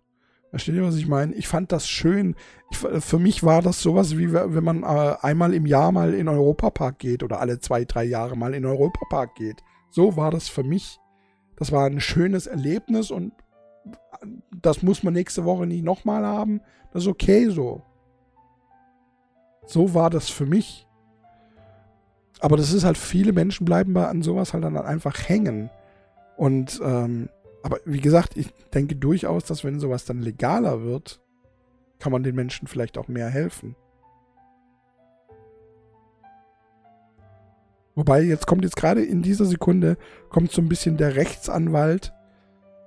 [0.51, 1.33] Versteht ihr, was ich meine?
[1.33, 2.35] Ich fand das schön.
[2.69, 6.27] Ich, für mich war das sowas, wie wenn man äh, einmal im Jahr mal in
[6.27, 9.63] Europapark geht oder alle zwei, drei Jahre mal in Europapark geht.
[9.89, 10.99] So war das für mich.
[11.55, 13.31] Das war ein schönes Erlebnis und
[14.51, 16.61] das muss man nächste Woche nicht nochmal haben.
[16.91, 17.83] Das ist okay so.
[19.65, 20.87] So war das für mich.
[22.39, 25.69] Aber das ist halt, viele Menschen bleiben bei an sowas halt dann einfach hängen.
[26.37, 27.29] Und, ähm,
[27.63, 31.19] aber wie gesagt, ich denke durchaus, dass wenn sowas dann legaler wird,
[31.99, 33.75] kann man den Menschen vielleicht auch mehr helfen.
[37.95, 39.97] Wobei, jetzt kommt jetzt gerade in dieser Sekunde,
[40.29, 42.13] kommt so ein bisschen der Rechtsanwalt,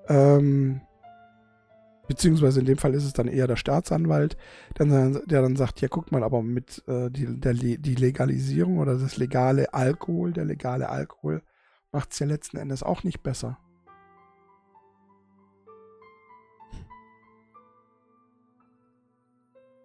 [0.07, 0.83] ähm,
[2.09, 4.37] beziehungsweise in dem Fall ist es dann eher der Staatsanwalt,
[4.79, 9.17] der dann sagt, ja guck mal, aber mit äh, die, der, die Legalisierung oder das
[9.19, 11.43] legale Alkohol, der legale Alkohol
[11.93, 13.59] macht es ja letzten Endes auch nicht besser.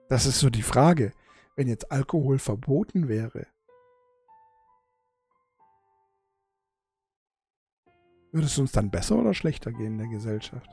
[0.09, 1.11] Das ist so die Frage.
[1.55, 3.47] Wenn jetzt Alkohol verboten wäre,
[8.31, 10.69] würde es uns dann besser oder schlechter gehen in der Gesellschaft?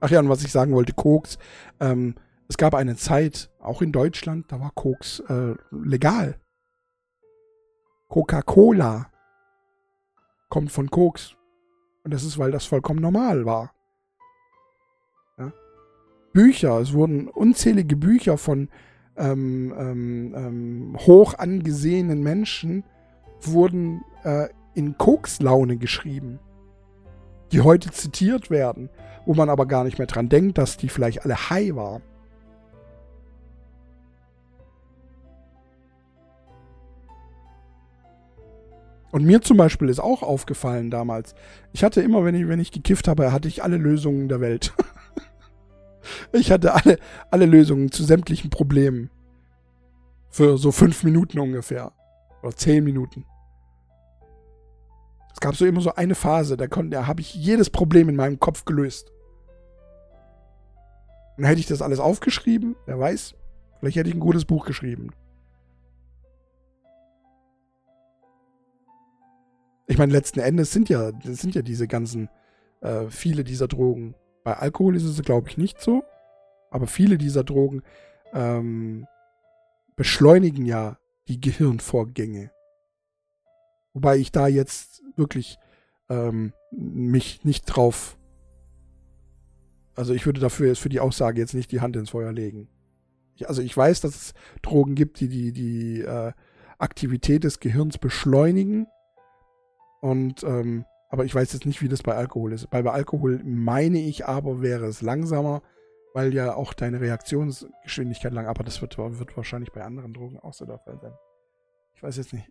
[0.00, 1.38] Ach ja, und was ich sagen wollte, Koks.
[1.80, 2.14] Ähm,
[2.48, 6.38] es gab eine Zeit, auch in Deutschland, da war Koks äh, legal.
[8.08, 9.10] Coca-Cola
[10.48, 11.36] kommt von Koks.
[12.04, 13.74] Und das ist, weil das vollkommen normal war.
[15.36, 15.52] Ja?
[16.32, 18.70] Bücher, es wurden unzählige Bücher von
[19.16, 22.84] ähm, ähm, ähm hoch angesehenen Menschen
[23.42, 26.38] wurden äh, in Kokslaune geschrieben,
[27.52, 28.90] die heute zitiert werden
[29.28, 32.02] wo man aber gar nicht mehr dran denkt, dass die vielleicht alle high waren.
[39.10, 41.34] Und mir zum Beispiel ist auch aufgefallen damals,
[41.74, 44.72] ich hatte immer, wenn ich, wenn ich gekifft habe, hatte ich alle Lösungen der Welt.
[46.32, 46.98] ich hatte alle,
[47.30, 49.10] alle Lösungen zu sämtlichen Problemen.
[50.30, 51.92] Für so fünf Minuten ungefähr.
[52.42, 53.26] Oder zehn Minuten.
[55.38, 58.40] Es gab so immer so eine Phase, da, da habe ich jedes Problem in meinem
[58.40, 59.12] Kopf gelöst.
[61.36, 63.36] Und hätte ich das alles aufgeschrieben, wer weiß,
[63.78, 65.12] vielleicht hätte ich ein gutes Buch geschrieben.
[69.86, 72.28] Ich meine, letzten Endes sind ja, sind ja diese ganzen,
[72.80, 74.16] äh, viele dieser Drogen.
[74.42, 76.02] Bei Alkohol ist es, glaube ich, nicht so.
[76.72, 77.82] Aber viele dieser Drogen
[78.32, 79.06] ähm,
[79.94, 82.50] beschleunigen ja die Gehirnvorgänge.
[83.94, 85.58] Wobei ich da jetzt wirklich
[86.08, 88.16] ähm, mich nicht drauf.
[89.94, 92.68] Also ich würde dafür jetzt für die Aussage jetzt nicht die Hand ins Feuer legen.
[93.34, 96.32] Ich, also ich weiß, dass es Drogen gibt, die die, die äh,
[96.78, 98.86] Aktivität des Gehirns beschleunigen.
[100.00, 102.68] Und ähm, aber ich weiß jetzt nicht, wie das bei Alkohol ist.
[102.70, 105.62] Bei, bei Alkohol meine ich aber, wäre es langsamer,
[106.14, 110.52] weil ja auch deine Reaktionsgeschwindigkeit lang, aber das wird, wird wahrscheinlich bei anderen Drogen auch
[110.52, 111.12] so der Fall sein.
[111.94, 112.48] Ich weiß jetzt nicht.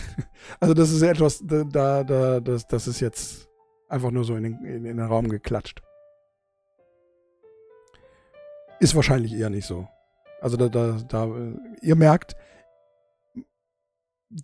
[0.60, 3.48] also das ist etwas, da, da, das, das ist jetzt
[3.88, 5.82] einfach nur so in den, in den Raum geklatscht.
[8.80, 9.88] Ist wahrscheinlich eher nicht so.
[10.40, 11.28] Also da, da, da,
[11.80, 12.36] ihr merkt,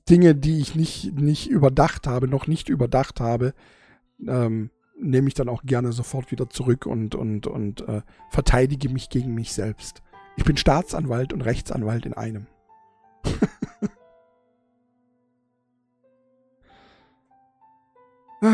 [0.09, 3.53] Dinge, die ich nicht, nicht überdacht habe, noch nicht überdacht habe,
[4.27, 9.11] ähm, nehme ich dann auch gerne sofort wieder zurück und, und, und äh, verteidige mich
[9.11, 10.03] gegen mich selbst.
[10.37, 12.47] Ich bin Staatsanwalt und Rechtsanwalt in einem.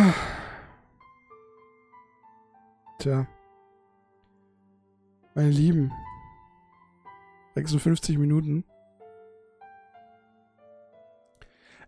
[2.99, 3.27] Tja.
[5.35, 5.91] Meine Lieben.
[7.55, 8.65] 56 Minuten.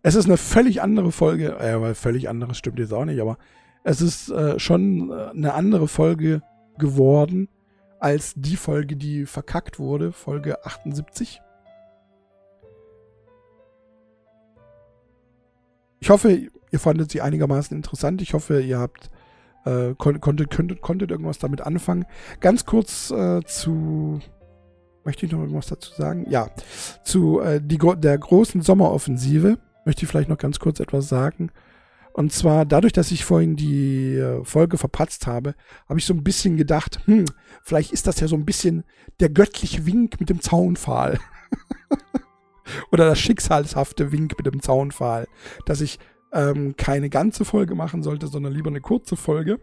[0.02, 1.58] Es ist eine völlig andere Folge.
[1.58, 3.36] Äh, völlig anderes stimmt jetzt auch nicht, aber
[3.84, 6.40] es ist äh, schon äh, eine andere Folge
[6.78, 7.50] geworden
[7.98, 11.42] als die Folge, die verkackt wurde, Folge 78.
[16.10, 18.20] Ich hoffe, ihr fandet sie einigermaßen interessant.
[18.20, 19.12] Ich hoffe, ihr habt
[19.64, 22.04] äh, kon konntet, konntet, konntet irgendwas damit anfangen.
[22.40, 24.18] Ganz kurz äh, zu.
[25.04, 26.26] Möchte ich noch irgendwas dazu sagen?
[26.28, 26.50] Ja,
[27.04, 31.52] zu äh, die, der großen Sommeroffensive möchte ich vielleicht noch ganz kurz etwas sagen.
[32.12, 35.54] Und zwar dadurch, dass ich vorhin die äh, Folge verpatzt habe,
[35.88, 37.24] habe ich so ein bisschen gedacht, hm,
[37.62, 38.82] vielleicht ist das ja so ein bisschen
[39.20, 41.20] der göttliche Wink mit dem Zaunpfahl.
[42.92, 45.26] Oder das schicksalshafte Wink mit dem Zaunpfahl,
[45.66, 45.98] dass ich
[46.32, 49.60] ähm, keine ganze Folge machen sollte, sondern lieber eine kurze Folge.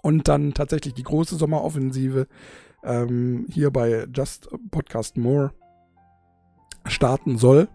[0.00, 2.28] Und dann tatsächlich die große Sommeroffensive
[2.84, 5.52] ähm, hier bei Just Podcast More
[6.86, 7.68] starten soll.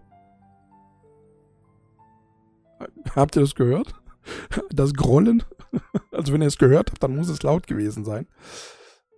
[3.14, 3.94] Habt ihr das gehört?
[4.70, 5.42] Das Grollen?
[6.12, 8.26] Also wenn ihr es gehört habt, dann muss es laut gewesen sein.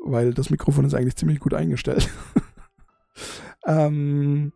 [0.00, 2.08] Weil das Mikrofon ist eigentlich ziemlich gut eingestellt.
[3.66, 4.52] ähm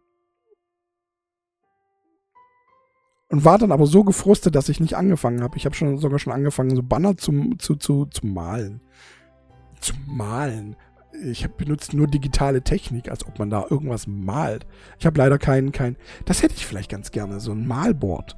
[3.31, 5.57] und war dann aber so gefrustet, dass ich nicht angefangen habe.
[5.57, 8.81] Ich habe schon sogar schon angefangen, so Banner zum, zu, zu, zu malen.
[9.81, 10.77] Zu malen.
[11.25, 14.67] Ich habe benutzt nur digitale Technik, als ob man da irgendwas malt.
[14.99, 15.97] Ich habe leider keinen, kein.
[16.25, 18.37] Das hätte ich vielleicht ganz gerne, so ein Malboard.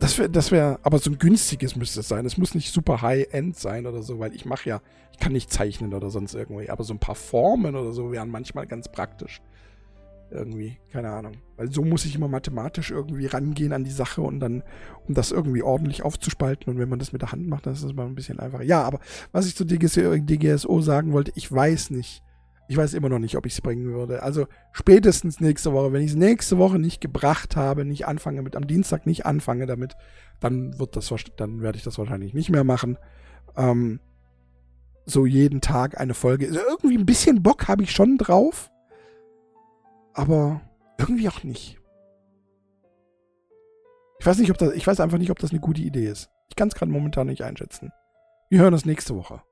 [0.00, 2.26] Das wäre, das wäre, aber so ein günstiges müsste es sein.
[2.26, 4.80] Es muss nicht super high-end sein oder so, weil ich mache ja,
[5.12, 6.70] ich kann nicht zeichnen oder sonst irgendwie.
[6.70, 9.40] Aber so ein paar Formen oder so wären manchmal ganz praktisch.
[10.30, 11.34] Irgendwie, keine Ahnung.
[11.56, 14.62] Weil so muss ich immer mathematisch irgendwie rangehen an die Sache und dann,
[15.06, 16.72] um das irgendwie ordentlich aufzuspalten.
[16.72, 18.64] Und wenn man das mit der Hand macht, dann ist das mal ein bisschen einfacher.
[18.64, 18.98] Ja, aber
[19.32, 22.22] was ich zu DGSO sagen wollte, ich weiß nicht,
[22.68, 24.22] ich weiß immer noch nicht, ob ich es bringen würde.
[24.22, 25.92] Also spätestens nächste Woche.
[25.92, 29.66] Wenn ich es nächste Woche nicht gebracht habe, nicht anfange mit, am Dienstag nicht anfange
[29.66, 29.94] damit,
[30.40, 32.98] dann wird das, dann werde ich das wahrscheinlich nicht mehr machen.
[33.56, 34.00] Ähm,
[35.04, 36.46] so jeden Tag eine Folge.
[36.48, 38.70] Also irgendwie ein bisschen Bock habe ich schon drauf.
[40.16, 40.62] Aber
[40.98, 41.78] irgendwie auch nicht.
[44.18, 46.30] Ich weiß nicht, ob das, ich weiß einfach nicht, ob das eine gute Idee ist.
[46.48, 47.92] Ich kann es gerade momentan nicht einschätzen.
[48.48, 49.42] Wir hören uns nächste Woche.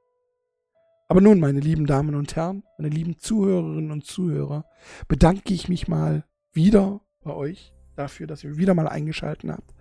[1.07, 4.65] Aber nun, meine lieben Damen und Herren, meine lieben Zuhörerinnen und Zuhörer,
[5.07, 9.75] bedanke ich mich mal wieder bei euch dafür, dass ihr wieder mal eingeschaltet habt.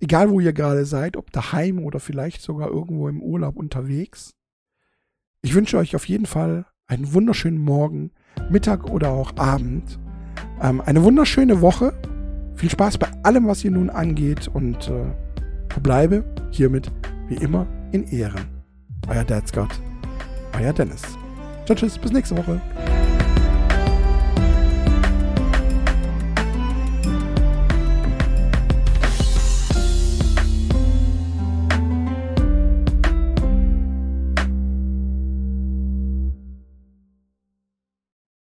[0.00, 4.34] Egal, wo ihr gerade seid, ob daheim oder vielleicht sogar irgendwo im Urlaub unterwegs.
[5.40, 8.10] Ich wünsche euch auf jeden Fall einen wunderschönen Morgen,
[8.50, 10.00] Mittag oder auch Abend.
[10.62, 11.92] Ähm, eine wunderschöne Woche.
[12.54, 15.04] Viel Spaß bei allem, was ihr nun angeht und äh,
[15.68, 16.90] verbleibe hiermit
[17.28, 18.40] wie immer in Ehren.
[19.08, 19.80] Euer Dad's Gott.
[20.58, 21.02] Euer Dennis.
[21.66, 22.60] Tschüss, bis nächste Woche.